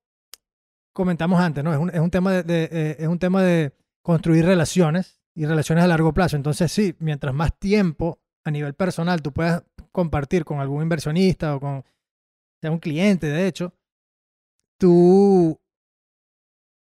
comentamos 0.93 1.39
antes, 1.39 1.63
¿no? 1.63 1.73
Es 1.73 1.79
un, 1.79 1.89
es 1.89 1.99
un 1.99 2.11
tema 2.11 2.31
de, 2.31 2.63
eh, 2.71 2.95
es 2.99 3.07
un 3.07 3.19
tema 3.19 3.41
de 3.43 3.73
construir 4.01 4.45
relaciones 4.45 5.22
y 5.35 5.45
relaciones 5.45 5.83
a 5.83 5.87
largo 5.87 6.13
plazo. 6.13 6.35
Entonces, 6.35 6.71
sí, 6.71 6.95
mientras 6.99 7.33
más 7.33 7.57
tiempo 7.57 8.19
a 8.45 8.51
nivel 8.51 8.73
personal 8.73 9.21
tú 9.21 9.31
puedas 9.31 9.63
compartir 9.91 10.43
con 10.43 10.59
algún 10.59 10.83
inversionista 10.83 11.55
o 11.55 11.59
con 11.59 11.83
sea 12.61 12.71
un 12.71 12.79
cliente, 12.79 13.27
de 13.27 13.47
hecho, 13.47 13.73
tú 14.79 15.59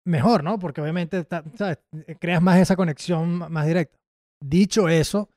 mejor, 0.05 0.43
¿no? 0.43 0.59
Porque 0.59 0.81
obviamente 0.81 1.25
creas 2.19 2.41
más 2.41 2.59
esa 2.59 2.75
conexión 2.75 3.51
más 3.51 3.65
directa. 3.65 3.97
Dicho 4.43 4.89
eso, 4.89 5.29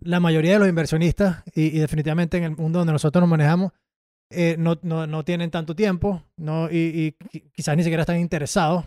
la 0.00 0.20
mayoría 0.20 0.54
de 0.54 0.58
los 0.58 0.68
inversionistas, 0.68 1.42
y, 1.54 1.78
definitivamente 1.78 2.36
en 2.36 2.44
el 2.44 2.56
mundo 2.56 2.80
donde 2.80 2.92
nosotros 2.92 3.22
nos 3.22 3.30
manejamos, 3.30 3.72
eh, 4.30 4.56
no, 4.58 4.78
no, 4.82 5.06
no, 5.06 5.24
tienen 5.24 5.50
tanto 5.50 5.76
tiempo 5.76 6.24
no, 6.36 6.68
y, 6.70 7.14
y, 7.32 7.40
quizás 7.52 7.76
ni 7.76 7.84
siquiera 7.84 8.02
están 8.02 8.18
interesados 8.18 8.84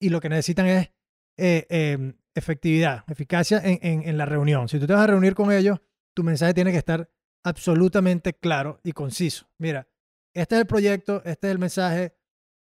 y 0.00 0.08
lo 0.08 0.20
que 0.20 0.30
necesitan 0.30 0.66
es 0.66 0.90
eh, 1.38 1.66
em, 1.68 2.14
efectividad, 2.38 3.04
eficacia 3.08 3.60
en, 3.62 4.02
en, 4.02 4.16
la 4.18 4.24
reunión. 4.24 4.68
Si 4.68 4.78
tú 4.78 4.86
te 4.86 4.92
vas 4.92 5.02
a 5.02 5.08
reunir 5.08 5.34
con 5.34 5.52
ellos, 5.52 5.78
tu 6.14 6.22
mensaje 6.22 6.54
tiene 6.54 6.72
que 6.72 6.78
estar 6.78 7.10
absolutamente 7.44 8.34
claro 8.34 8.80
y 8.82 8.92
conciso. 8.92 9.48
Mira, 9.58 9.88
este 10.34 10.54
es 10.54 10.60
el 10.60 10.66
proyecto, 10.66 11.22
este 11.24 11.48
es 11.48 11.52
el 11.52 11.58
mensaje, 11.58 12.16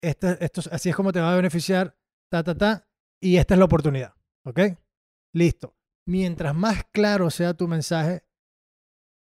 este, 0.02 0.38
así 0.72 0.90
es 0.90 0.96
como 0.96 1.12
te 1.12 1.20
va 1.20 1.34
a 1.34 1.36
beneficiar, 1.36 1.98
ta, 2.30 2.44
ta, 2.44 2.56
ta, 2.56 2.88
y 3.20 3.38
esta 3.38 3.54
es 3.54 3.60
la 3.60 3.66
oportunidad. 3.66 4.14
¿Ok? 4.46 4.60
Listo. 5.34 5.76
Mientras 6.08 6.56
más 6.56 6.84
claro 6.92 7.30
sea 7.30 7.54
tu 7.54 7.68
mensaje, 7.68 8.24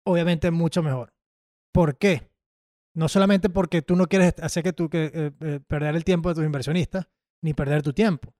obviamente 0.05 0.51
mucho 0.51 0.81
mejor. 0.81 1.13
¿Por 1.73 1.97
qué? 1.97 2.31
No 2.95 3.09
solamente 3.09 3.49
porque 3.49 3.81
tú 3.81 3.95
no 3.95 4.07
quieres 4.07 4.35
hacer 4.41 4.63
que 4.63 4.73
tú 4.73 4.89
que, 4.89 5.11
eh, 5.13 5.31
eh, 5.41 5.59
perder 5.67 5.95
el 5.95 6.03
tiempo 6.03 6.29
de 6.29 6.35
tus 6.35 6.45
inversionistas, 6.45 7.07
ni 7.41 7.53
perder 7.53 7.81
tu 7.81 7.93
tiempo. 7.93 8.33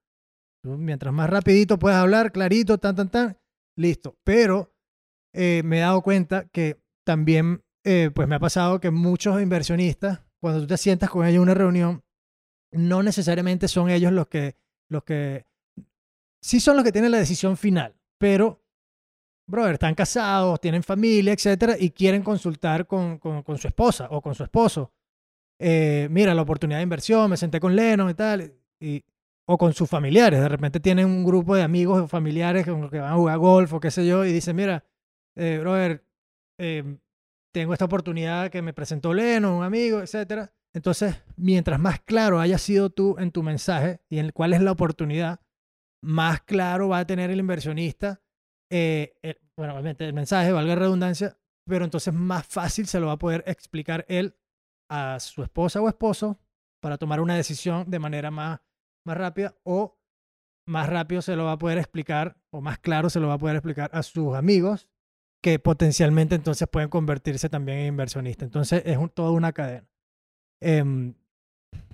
Mientras 0.64 1.14
más 1.14 1.30
rapidito 1.30 1.78
puedas 1.78 2.02
hablar, 2.02 2.32
clarito, 2.32 2.78
tan, 2.78 2.96
tan, 2.96 3.10
tan, 3.10 3.38
listo. 3.76 4.18
Pero 4.24 4.74
eh, 5.34 5.62
me 5.64 5.78
he 5.78 5.82
dado 5.82 6.02
cuenta 6.02 6.46
que 6.50 6.82
también, 7.06 7.64
pues 7.84 8.28
me 8.28 8.36
ha 8.36 8.40
pasado 8.40 8.80
que 8.80 8.92
muchos 8.92 9.42
inversionistas, 9.42 10.22
cuando 10.40 10.62
tú 10.62 10.68
te 10.68 10.78
sientas 10.78 11.10
con 11.10 11.26
ellos 11.26 11.36
en 11.36 11.42
una 11.42 11.54
reunión, 11.54 12.04
no 12.74 13.04
necesariamente 13.04 13.68
son 13.68 13.90
ellos 13.90 14.12
los 14.12 14.28
que, 14.28 14.56
los 14.90 15.04
que, 15.04 15.46
sí 16.42 16.60
son 16.60 16.76
los 16.76 16.84
que 16.84 16.92
tienen 16.92 17.12
la 17.12 17.20
decisión 17.20 17.56
final, 17.56 17.96
pero, 18.18 18.62
brother, 19.48 19.74
están 19.74 19.96
casados, 19.96 20.60
tienen 20.60 20.84
familia, 20.84 21.34
etcétera, 21.34 21.76
y 21.80 21.92
quieren 21.92 22.24
consultar 22.24 22.88
con, 22.88 23.20
con, 23.20 23.58
su 23.58 23.68
esposa 23.68 24.08
o 24.12 24.22
con 24.22 24.36
su 24.36 24.44
esposo. 24.44 24.92
Eh, 25.60 26.08
mira, 26.12 26.34
la 26.34 26.42
oportunidad 26.42 26.80
de 26.80 26.84
inversión, 26.84 27.30
me 27.30 27.38
senté 27.38 27.60
con 27.60 27.76
Lennon 27.76 28.10
y 28.10 28.14
tal, 28.14 28.54
y, 28.80 29.04
o 29.46 29.58
con 29.58 29.74
sus 29.74 29.90
familiares. 29.90 30.40
De 30.40 30.50
repente 30.50 30.80
tienen 30.80 31.06
un 31.06 31.24
grupo 31.24 31.56
de 31.56 31.64
amigos 31.64 32.02
o 32.02 32.08
familiares 32.08 32.66
con 32.66 32.82
los 32.82 32.92
que 32.92 33.00
van 33.00 33.14
a 33.14 33.16
jugar 33.16 33.38
golf 33.38 33.74
o 33.74 33.80
qué 33.80 33.92
sé 33.92 34.06
yo, 34.06 34.26
y 34.26 34.32
dicen, 34.32 34.56
mira, 34.56 34.84
eh, 35.36 35.58
brother, 35.60 36.06
eh, 36.60 36.98
tengo 37.54 37.74
esta 37.74 37.86
oportunidad 37.86 38.50
que 38.50 38.62
me 38.62 38.74
presentó 38.74 39.14
Lennon, 39.14 39.54
un 39.54 39.64
amigo, 39.64 40.02
etcétera. 40.02 40.54
Entonces, 40.74 41.24
mientras 41.36 41.80
más 41.80 42.00
claro 42.02 42.40
haya 42.40 42.58
sido 42.58 42.90
tú 42.90 43.16
en 43.20 43.32
tu 43.32 43.44
mensaje 43.44 44.02
y 44.10 44.18
en 44.18 44.32
cuál 44.32 44.54
es 44.54 44.62
la 44.62 44.72
oportunidad, 44.72 45.40
más 46.02 46.42
claro 46.42 46.90
va 46.90 47.00
a 47.00 47.08
tener 47.08 47.30
el 47.30 47.40
inversionista, 47.40 48.22
eh, 48.72 49.16
el, 49.22 49.40
bueno, 49.56 49.74
obviamente 49.74 50.06
el 50.06 50.14
mensaje, 50.14 50.52
valga 50.52 50.76
redundancia, 50.76 51.38
pero 51.68 51.86
entonces 51.86 52.14
más 52.14 52.46
fácil 52.48 52.88
se 52.88 53.00
lo 53.00 53.08
va 53.08 53.14
a 53.14 53.20
poder 53.20 53.44
explicar 53.46 54.04
él 54.10 54.36
a 54.90 55.20
su 55.20 55.44
esposa 55.44 55.80
o 55.80 55.88
esposo 55.88 56.40
para 56.82 56.98
tomar 56.98 57.22
una 57.22 57.36
decisión 57.36 57.90
de 57.90 58.00
manera 58.00 58.32
más, 58.32 58.60
más 59.06 59.18
rápida 59.18 59.56
o 59.64 59.98
más 60.68 60.90
rápido 60.90 61.22
se 61.22 61.36
lo 61.36 61.46
va 61.46 61.54
a 61.54 61.58
poder 61.58 61.78
explicar 61.78 62.38
o 62.52 62.62
más 62.62 62.80
claro 62.80 63.10
se 63.10 63.20
lo 63.20 63.28
va 63.28 63.34
a 63.34 63.38
poder 63.40 63.58
explicar 63.58 63.90
a 63.94 64.04
sus 64.04 64.34
amigos 64.36 64.90
que 65.44 65.60
potencialmente 65.60 66.36
entonces 66.36 66.68
pueden 66.70 66.90
convertirse 66.90 67.50
también 67.50 67.80
en 67.80 67.88
inversionistas. 67.88 68.48
Entonces 68.48 68.82
es 68.86 68.98
toda 69.14 69.32
una 69.32 69.52
cadena. 69.52 69.86
Em, 70.62 71.14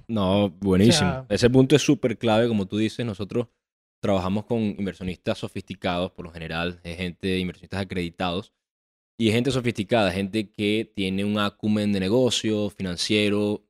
no, 0.08 0.50
buenísimo. 0.50 1.26
Ese 1.30 1.50
punto 1.50 1.76
es 1.76 1.82
súper 1.82 2.17
clave, 2.17 2.48
como 2.48 2.67
tú 2.67 2.78
dices. 2.78 3.04
Nosotros 3.06 3.48
trabajamos 4.02 4.45
con 4.45 4.60
inversionistas 4.60 5.39
sofisticados, 5.39 6.12
por 6.12 6.26
lo 6.26 6.32
general, 6.32 6.80
es 6.84 6.98
gente, 6.98 7.38
inversionistas 7.38 7.82
acreditados, 7.82 8.54
y 9.19 9.30
es 9.30 9.36
gente 9.36 9.52
sofisticada, 9.52 10.12
gente 10.12 10.50
que 10.50 10.91
tiene 10.95 11.26
un 11.26 11.38
acumen 11.38 11.91
de 11.91 12.00
negocio, 12.00 12.69
financiero, 12.69 13.65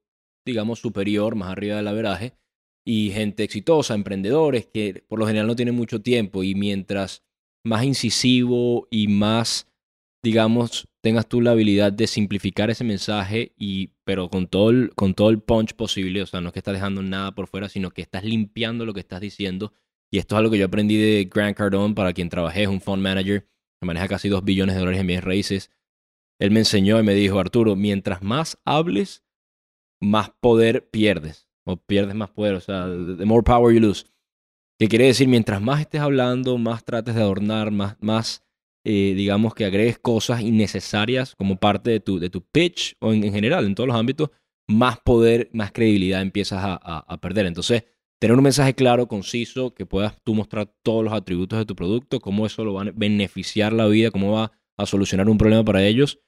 digamos, 0.45 0.79
superior, 0.79 1.35
más 1.35 1.49
arriba 1.49 1.77
del 1.77 1.87
averaje, 1.87 2.37
y 2.85 3.11
gente 3.11 3.43
exitosa, 3.43 3.93
emprendedores 3.93 4.67
que 4.67 5.03
por 5.07 5.19
lo 5.19 5.27
general 5.27 5.47
no 5.47 5.55
tienen 5.55 5.75
mucho 5.75 6.01
tiempo, 6.01 6.43
y 6.43 6.55
mientras 6.55 7.23
más 7.63 7.83
incisivo 7.83 8.87
y 8.89 9.07
más, 9.07 9.67
digamos, 10.23 10.87
tengas 11.01 11.27
tú 11.27 11.41
la 11.41 11.51
habilidad 11.51 11.91
de 11.93 12.07
simplificar 12.07 12.69
ese 12.69 12.83
mensaje, 12.83 13.53
y, 13.57 13.91
pero 14.03 14.29
con 14.29 14.47
todo, 14.47 14.69
el, 14.69 14.91
con 14.95 15.13
todo 15.13 15.29
el 15.29 15.41
punch 15.41 15.75
posible, 15.75 16.21
o 16.21 16.25
sea, 16.25 16.41
no 16.41 16.47
es 16.47 16.53
que 16.53 16.59
estás 16.59 16.73
dejando 16.73 17.01
nada 17.03 17.35
por 17.35 17.47
fuera, 17.47 17.69
sino 17.69 17.91
que 17.91 18.01
estás 18.01 18.23
limpiando 18.23 18.85
lo 18.85 18.93
que 18.93 19.01
estás 19.01 19.21
diciendo 19.21 19.73
y 20.11 20.17
esto 20.17 20.35
es 20.35 20.39
algo 20.39 20.51
que 20.51 20.57
yo 20.57 20.65
aprendí 20.65 20.97
de 20.97 21.29
Grant 21.31 21.55
Cardone, 21.55 21.93
para 21.93 22.13
quien 22.13 22.29
trabajé, 22.29 22.63
es 22.63 22.67
un 22.67 22.81
fund 22.81 23.01
manager 23.01 23.47
que 23.79 23.85
maneja 23.85 24.07
casi 24.07 24.27
2 24.29 24.43
billones 24.43 24.75
de 24.75 24.79
dólares 24.79 25.01
en 25.01 25.07
bienes 25.07 25.23
raíces. 25.23 25.71
Él 26.39 26.51
me 26.51 26.59
enseñó 26.59 26.99
y 26.99 27.03
me 27.03 27.13
dijo, 27.13 27.39
Arturo, 27.39 27.75
mientras 27.75 28.23
más 28.23 28.59
hables, 28.65 29.23
más 30.01 30.31
poder 30.41 30.89
pierdes. 30.89 31.48
O 31.65 31.77
pierdes 31.77 32.15
más 32.15 32.29
poder, 32.29 32.55
o 32.55 32.59
sea, 32.61 32.85
the 32.85 33.25
more 33.25 33.43
power 33.43 33.73
you 33.73 33.79
lose. 33.79 34.05
¿Qué 34.79 34.87
quiere 34.87 35.05
decir? 35.05 35.27
Mientras 35.27 35.61
más 35.61 35.81
estés 35.81 36.01
hablando, 36.01 36.57
más 36.57 36.85
trates 36.85 37.13
de 37.15 37.21
adornar, 37.21 37.71
más, 37.71 37.97
más 37.99 38.45
eh, 38.85 39.13
digamos 39.15 39.53
que 39.53 39.65
agregues 39.65 39.99
cosas 39.99 40.41
innecesarias 40.41 41.35
como 41.35 41.57
parte 41.57 41.89
de 41.91 41.99
tu, 41.99 42.17
de 42.17 42.29
tu 42.29 42.41
pitch 42.41 42.95
o 43.01 43.11
en, 43.11 43.21
general, 43.33 43.65
en 43.65 43.75
todos 43.75 43.87
los 43.87 43.97
ámbitos, 43.97 44.29
más 44.67 44.99
poder, 44.99 45.49
más 45.51 45.71
credibilidad 45.71 46.21
empiezas 46.21 46.59
a, 46.63 46.75
a 46.75 47.21
perder. 47.21 47.45
Entonces, 47.45 47.83
tener 48.19 48.37
un 48.37 48.43
mensaje 48.43 48.75
claro, 48.75 49.07
conciso, 49.07 49.73
que 49.73 49.85
puedas 49.85 50.15
tú 50.23 50.35
mostrar 50.35 50.73
todos 50.83 51.03
los 51.03 51.13
atributos 51.13 51.59
de 51.59 51.65
tu 51.65 51.75
producto, 51.75 52.19
cómo 52.19 52.45
eso 52.45 52.63
lo 52.63 52.73
va 52.73 52.83
a 52.83 52.91
beneficiar 52.93 53.73
la 53.73 53.87
vida, 53.87 54.11
cómo 54.11 54.31
va 54.33 54.51
a 54.77 54.85
solucionar 54.85 55.29
un 55.29 55.37
problema 55.37 55.63
para 55.63 55.83
ellos, 55.85 56.19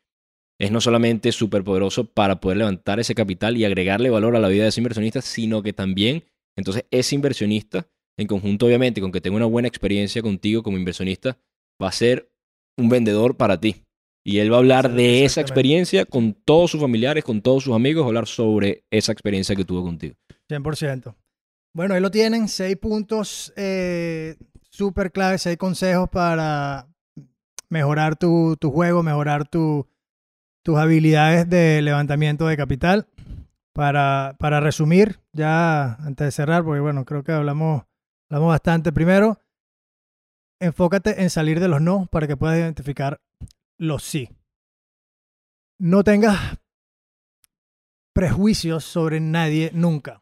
es 0.62 0.72
no 0.72 0.80
solamente 0.80 1.32
súper 1.32 1.64
poderoso 1.64 2.06
para 2.06 2.40
poder 2.40 2.60
levantar 2.60 3.00
ese 3.00 3.16
capital 3.16 3.58
y 3.58 3.66
agregarle 3.66 4.12
valor 4.12 4.36
a 4.36 4.40
la 4.40 4.48
vida 4.48 4.64
de 4.64 4.70
ese 4.70 4.80
inversionista, 4.80 5.20
sino 5.20 5.64
que 5.64 5.74
también, 5.74 6.24
entonces, 6.56 6.86
ese 6.92 7.16
inversionista, 7.16 7.88
en 8.16 8.28
conjunto 8.28 8.68
obviamente 8.68 9.02
con 9.02 9.12
que 9.12 9.22
tenga 9.22 9.38
una 9.38 9.48
buena 9.48 9.68
experiencia 9.68 10.22
contigo 10.22 10.62
como 10.62 10.78
inversionista, 10.78 11.40
va 11.82 11.88
a 11.88 11.92
ser 11.92 12.32
un 12.78 12.90
vendedor 12.90 13.38
para 13.38 13.60
ti. 13.60 13.84
Y 14.24 14.38
él 14.38 14.52
va 14.52 14.58
a 14.58 14.60
hablar 14.60 14.94
de 14.94 15.26
esa 15.26 15.42
experiencia 15.42 16.06
con 16.06 16.34
todos 16.34 16.70
sus 16.70 16.80
familiares, 16.80 17.24
con 17.24 17.42
todos 17.42 17.64
sus 17.64 17.74
amigos, 17.74 18.06
hablar 18.06 18.28
sobre 18.28 18.84
esa 18.92 19.12
experiencia 19.12 19.56
que 19.56 19.66
tuvo 19.66 19.84
contigo. 19.84 20.14
100%. 20.48 21.16
Bueno, 21.74 21.96
ahí 21.96 22.02
lo 22.02 22.12
tienen, 22.12 22.48
seis 22.48 22.78
puntos 22.78 23.52
eh, 23.56 24.36
súper 24.70 25.12
claves, 25.12 25.42
seis 25.42 25.58
consejos 25.58 26.08
para 26.08 26.88
mejorar 27.68 28.16
tu, 28.16 28.56
juego, 28.62 29.02
mejorar 29.02 29.48
tus 30.64 30.78
habilidades 30.78 31.50
de 31.50 31.82
levantamiento 31.82 32.48
de 32.48 32.58
capital. 32.58 33.08
Para, 33.74 34.36
para 34.38 34.60
resumir, 34.60 35.22
ya 35.32 35.94
antes 35.94 36.28
de 36.28 36.32
cerrar, 36.32 36.66
porque 36.66 36.82
bueno, 36.82 37.06
creo 37.06 37.24
que 37.24 37.32
hablamos, 37.32 37.84
hablamos 38.30 38.50
bastante. 38.50 38.92
Primero, 38.92 39.40
enfócate 40.60 41.22
en 41.22 41.30
salir 41.30 41.62
de 41.62 41.70
los 41.70 41.82
no 41.82 42.08
para 42.12 42.28
que 42.28 42.36
puedas 42.36 42.58
identificar 42.58 43.22
los 43.78 44.04
sí. 44.04 44.30
No 45.80 46.04
tengas 46.04 46.38
prejuicios 48.14 48.84
sobre 48.84 49.22
nadie 49.22 49.72
nunca. 49.74 50.22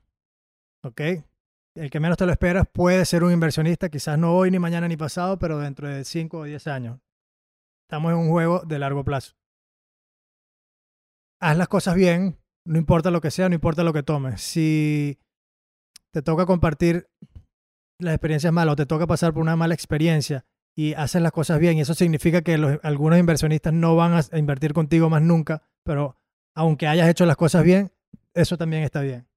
¿Ok? 0.84 1.02
el 1.76 1.90
que 1.90 2.00
menos 2.00 2.18
te 2.18 2.26
lo 2.26 2.32
esperas 2.32 2.68
puede 2.72 3.06
ser 3.06 3.24
un 3.24 3.32
inversionista, 3.32 3.90
quizás 3.90 4.18
no 4.18 4.36
hoy, 4.36 4.52
ni 4.52 4.60
mañana, 4.60 4.88
ni 4.88 4.98
pasado, 4.98 5.40
pero 5.40 5.60
dentro 5.60 5.88
de 5.88 6.04
5 6.04 6.40
o 6.40 6.44
10 6.44 6.68
años. 6.68 7.00
Estamos 7.84 8.12
en 8.12 8.18
un 8.18 8.30
juego 8.30 8.62
de 8.66 8.80
largo 8.80 9.04
plazo. 9.04 9.39
Haz 11.42 11.58
las 11.58 11.68
cosas 11.68 11.96
bien, 11.96 12.38
no 12.66 12.78
importa 12.78 13.12
lo 13.12 13.22
que 13.22 13.32
sea, 13.32 13.50
no 13.50 13.56
importa 13.56 13.84
lo 13.84 13.94
que 13.94 14.04
tomes. 14.04 14.42
Si 14.42 15.20
te 16.12 16.22
toca 16.22 16.46
compartir 16.46 17.08
las 18.00 18.14
experiencias 18.14 18.52
malas 18.54 18.74
o 18.74 18.76
te 18.76 18.86
toca 18.86 19.08
pasar 19.08 19.34
por 19.34 19.42
una 19.42 19.56
mala 19.56 19.74
experiencia 19.74 20.46
y 20.76 20.94
haces 20.94 21.22
las 21.22 21.32
cosas 21.32 21.60
bien, 21.60 21.78
y 21.78 21.82
eso 21.82 21.94
significa 21.94 22.42
que 22.42 22.54
algunos 22.84 23.20
inversionistas 23.20 23.74
no 23.74 23.96
van 23.96 24.14
a 24.14 24.38
invertir 24.38 24.74
contigo 24.74 25.10
más 25.10 25.22
nunca, 25.22 25.64
pero 25.84 26.18
aunque 26.56 26.88
hayas 26.88 27.10
hecho 27.10 27.26
las 27.26 27.38
cosas 27.38 27.64
bien, 27.64 27.92
eso 28.34 28.58
también 28.58 28.84
está 28.84 29.02
bien 29.02 29.30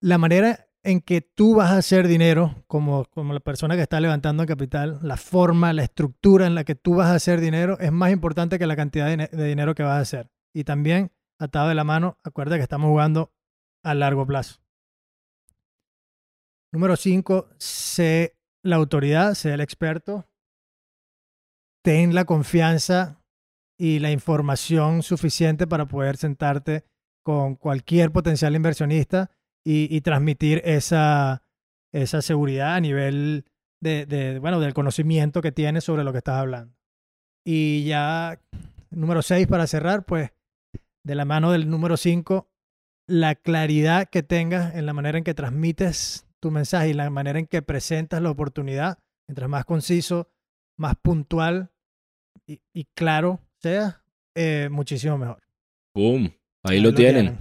la 0.00 0.18
manera 0.18 0.65
en 0.86 1.00
que 1.00 1.20
tú 1.20 1.56
vas 1.56 1.72
a 1.72 1.78
hacer 1.78 2.06
dinero 2.06 2.62
como, 2.68 3.06
como 3.06 3.34
la 3.34 3.40
persona 3.40 3.74
que 3.74 3.82
está 3.82 3.98
levantando 4.00 4.46
capital, 4.46 5.00
la 5.02 5.16
forma, 5.16 5.72
la 5.72 5.82
estructura 5.82 6.46
en 6.46 6.54
la 6.54 6.62
que 6.62 6.76
tú 6.76 6.94
vas 6.94 7.08
a 7.08 7.16
hacer 7.16 7.40
dinero 7.40 7.76
es 7.80 7.90
más 7.90 8.12
importante 8.12 8.56
que 8.56 8.68
la 8.68 8.76
cantidad 8.76 9.08
de, 9.08 9.48
dinero 9.48 9.74
que 9.74 9.82
vas 9.82 9.98
a 9.98 10.00
hacer. 10.00 10.30
Y 10.54 10.62
también, 10.62 11.10
atado 11.40 11.68
de 11.68 11.74
la 11.74 11.82
mano, 11.82 12.18
acuérdate 12.22 12.58
que 12.58 12.62
estamos 12.62 12.88
jugando 12.88 13.32
a 13.82 13.94
largo 13.94 14.26
plazo. 14.26 14.60
Número 16.72 16.94
5, 16.94 17.48
sé 17.58 18.36
la 18.62 18.76
autoridad, 18.76 19.34
sé 19.34 19.52
el 19.52 19.60
experto. 19.60 20.28
Ten 21.82 22.14
la 22.14 22.24
confianza 22.24 23.20
y 23.76 23.98
la 23.98 24.12
información 24.12 25.02
suficiente 25.02 25.66
para 25.66 25.88
poder 25.88 26.16
sentarte 26.16 26.84
con 27.24 27.56
cualquier 27.56 28.12
potencial 28.12 28.54
inversionista 28.54 29.32
y, 29.66 29.94
y 29.94 30.00
transmitir 30.00 30.62
esa, 30.64 31.42
esa 31.92 32.22
seguridad 32.22 32.74
a 32.76 32.80
nivel 32.80 33.44
de, 33.80 34.06
de, 34.06 34.38
bueno, 34.38 34.60
del 34.60 34.74
conocimiento 34.74 35.42
que 35.42 35.50
tienes 35.50 35.82
sobre 35.82 36.04
lo 36.04 36.12
que 36.12 36.18
estás 36.18 36.36
hablando. 36.36 36.76
Y 37.44 37.84
ya, 37.84 38.40
número 38.90 39.22
6 39.22 39.48
para 39.48 39.66
cerrar, 39.66 40.04
pues 40.04 40.30
de 41.02 41.14
la 41.16 41.24
mano 41.24 41.50
del 41.50 41.68
número 41.68 41.96
5, 41.96 42.48
la 43.08 43.34
claridad 43.34 44.08
que 44.08 44.22
tengas 44.22 44.76
en 44.76 44.86
la 44.86 44.92
manera 44.92 45.18
en 45.18 45.24
que 45.24 45.34
transmites 45.34 46.28
tu 46.40 46.52
mensaje 46.52 46.90
y 46.90 46.94
la 46.94 47.10
manera 47.10 47.40
en 47.40 47.46
que 47.46 47.60
presentas 47.62 48.22
la 48.22 48.30
oportunidad, 48.30 48.98
mientras 49.26 49.48
más 49.48 49.64
conciso, 49.64 50.30
más 50.78 50.94
puntual 51.02 51.72
y, 52.46 52.60
y 52.72 52.84
claro 52.94 53.40
sea, 53.58 54.00
eh, 54.36 54.68
muchísimo 54.70 55.18
mejor. 55.18 55.42
Boom. 55.92 56.32
Ahí, 56.62 56.80
lo, 56.80 56.94
tienen. 56.94 57.38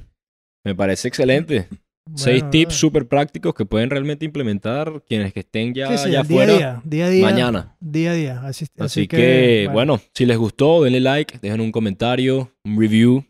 Me 0.64 0.74
parece 0.74 1.08
excelente. 1.08 1.68
Seis 2.14 2.48
tips 2.52 2.76
eh, 2.76 2.78
súper 2.78 3.08
prácticos 3.08 3.56
que 3.56 3.66
pueden 3.66 3.90
realmente 3.90 4.26
implementar 4.26 5.04
quienes 5.08 5.34
que 5.34 5.40
estén 5.40 5.74
ya, 5.74 5.88
sí, 5.98 5.98
sí, 5.98 6.12
ya 6.12 6.22
día 6.22 6.22
afuera 6.22 6.54
día, 6.54 6.82
día 6.86 7.06
a 7.08 7.10
día, 7.10 7.26
mañana. 7.26 7.76
Día 7.80 8.12
a 8.12 8.14
día. 8.14 8.42
Así, 8.44 8.66
Así, 8.78 9.08
que, 9.08 9.68
bueno. 9.74 10.00
si 10.14 10.26
les 10.28 10.38
gustó, 10.38 10.84
denle 10.84 11.00
like, 11.00 11.40
dejen 11.42 11.62
un 11.62 11.72
comentario, 11.72 12.52
un 12.64 12.80
review. 12.80 13.26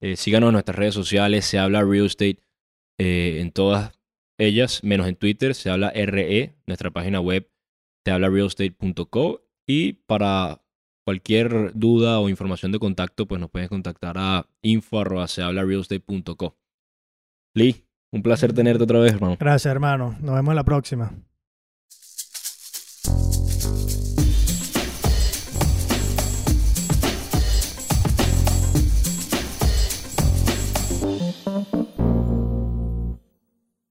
Eh, 0.00 0.16
síganos 0.16 0.48
en 0.48 0.54
nuestras 0.54 0.76
redes 0.76 0.94
sociales, 0.94 1.44
se 1.44 1.58
habla 1.58 1.82
real 1.82 2.06
estate 2.06 2.38
eh, 2.98 3.40
en 3.40 3.52
todas 3.52 3.92
ellas, 4.38 4.82
menos 4.82 5.06
en 5.06 5.16
Twitter, 5.16 5.54
se 5.54 5.70
habla 5.70 5.90
RE, 5.90 6.54
nuestra 6.66 6.90
página 6.90 7.20
web, 7.20 7.48
se 8.04 8.10
habla 8.10 8.28
realestate.co. 8.28 9.42
Y 9.66 9.94
para 9.94 10.62
cualquier 11.04 11.72
duda 11.74 12.20
o 12.20 12.28
información 12.28 12.72
de 12.72 12.78
contacto, 12.78 13.26
pues 13.26 13.40
nos 13.40 13.50
pueden 13.50 13.68
contactar 13.68 14.16
a 14.18 14.46
info.sehablarealestate.co. 14.62 16.56
Lee, 17.54 17.83
un 18.14 18.22
placer 18.22 18.52
tenerte 18.52 18.84
otra 18.84 19.00
vez, 19.00 19.12
hermano. 19.12 19.36
Gracias, 19.38 19.70
hermano. 19.70 20.14
Nos 20.20 20.36
vemos 20.36 20.52
en 20.52 20.56
la 20.56 20.64
próxima. 20.64 21.12